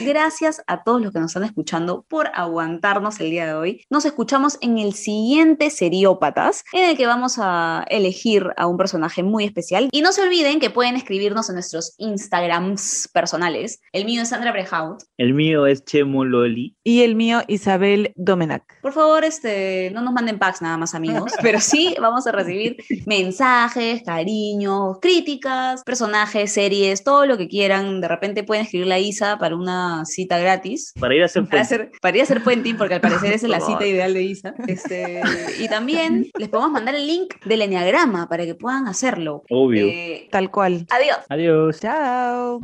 Gracias 0.00 0.62
a 0.66 0.82
todos 0.82 1.00
los 1.00 1.12
que 1.12 1.20
nos 1.20 1.30
están 1.30 1.44
escuchando 1.44 2.04
por 2.08 2.28
aguantarnos 2.34 3.20
el 3.20 3.30
día 3.30 3.46
de 3.46 3.54
hoy. 3.54 3.84
Nos 3.90 4.04
escuchamos 4.04 4.58
en 4.60 4.78
el 4.78 4.94
siguiente 4.94 5.70
Seriópatas, 5.70 6.64
en 6.72 6.90
el 6.90 6.96
que 6.96 7.06
vamos 7.06 7.36
a 7.38 7.84
elegir 7.88 8.48
a 8.56 8.66
un 8.66 8.76
personaje 8.76 9.22
muy 9.22 9.44
especial. 9.44 9.88
Y 9.92 10.02
no 10.02 10.12
se 10.12 10.22
olviden 10.22 10.60
que 10.60 10.70
pueden 10.70 10.96
escribirnos 10.96 11.48
en 11.48 11.56
nuestros 11.56 11.94
Instagrams 11.98 13.08
personales. 13.12 13.80
El 13.92 14.04
mío 14.04 14.22
es 14.22 14.30
Sandra 14.30 14.52
Brehaut. 14.52 15.02
El 15.16 15.34
mío 15.34 15.66
es 15.66 15.84
Chemo 15.84 16.24
Loli. 16.24 16.76
Y 16.84 17.02
el 17.02 17.14
mío, 17.14 17.42
Isabel 17.46 18.12
Domenac. 18.16 18.80
Por 18.80 18.92
favor, 18.92 19.24
este, 19.24 19.90
no 19.92 20.02
nos 20.02 20.12
manden 20.12 20.38
packs 20.38 20.62
nada 20.62 20.76
más, 20.76 20.94
amigos, 20.94 21.32
pero 21.42 21.60
sí 21.60 21.94
vamos 22.00 22.26
a 22.26 22.32
recibir 22.32 22.76
mensajes, 23.06 24.02
cariños, 24.04 24.98
críticas, 25.00 25.82
personajes, 25.84 26.52
series, 26.52 27.04
todo 27.04 27.26
lo 27.26 27.36
que 27.36 27.48
quieran. 27.48 28.00
De 28.00 28.08
repente 28.08 28.44
pueden 28.44 28.64
escribirle 28.64 28.94
a 28.94 28.98
Isa 28.98 29.38
para 29.40 29.56
una 29.56 30.04
cita 30.04 30.38
gratis. 30.38 30.92
Para 31.00 31.14
ir 31.16 31.22
a 31.22 31.24
hacer 31.24 31.46
Para, 31.46 31.62
hacer, 31.62 31.90
para 32.00 32.16
ir 32.16 32.20
a 32.20 32.24
hacer 32.24 32.44
puenting, 32.44 32.76
porque 32.76 32.94
al 32.94 33.00
parecer 33.00 33.32
esa 33.32 33.46
es 33.46 33.50
la 33.50 33.60
cita 33.60 33.84
ideal 33.86 34.14
de 34.14 34.22
Isa. 34.22 34.54
Este, 34.68 35.20
y 35.58 35.68
también 35.68 36.30
les 36.38 36.48
podemos 36.48 36.70
mandar 36.70 36.94
el 36.94 37.06
link 37.06 37.34
del 37.44 37.62
enneagrama 37.62 38.28
para 38.28 38.44
que 38.44 38.54
puedan 38.54 38.86
hacerlo. 38.86 39.42
Obvio. 39.50 39.86
Eh, 39.88 40.28
Tal 40.30 40.50
cual. 40.52 40.86
adiós. 40.90 41.18
Adiós. 41.28 41.80
Chao. 41.80 42.60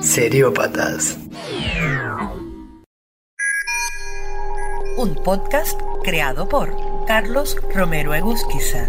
Seriópatas. 0.00 1.18
Un 4.98 5.14
podcast 5.24 5.80
creado 6.04 6.48
por 6.48 6.76
Carlos 7.06 7.56
Romero 7.74 8.14
Egusquiza. 8.14 8.88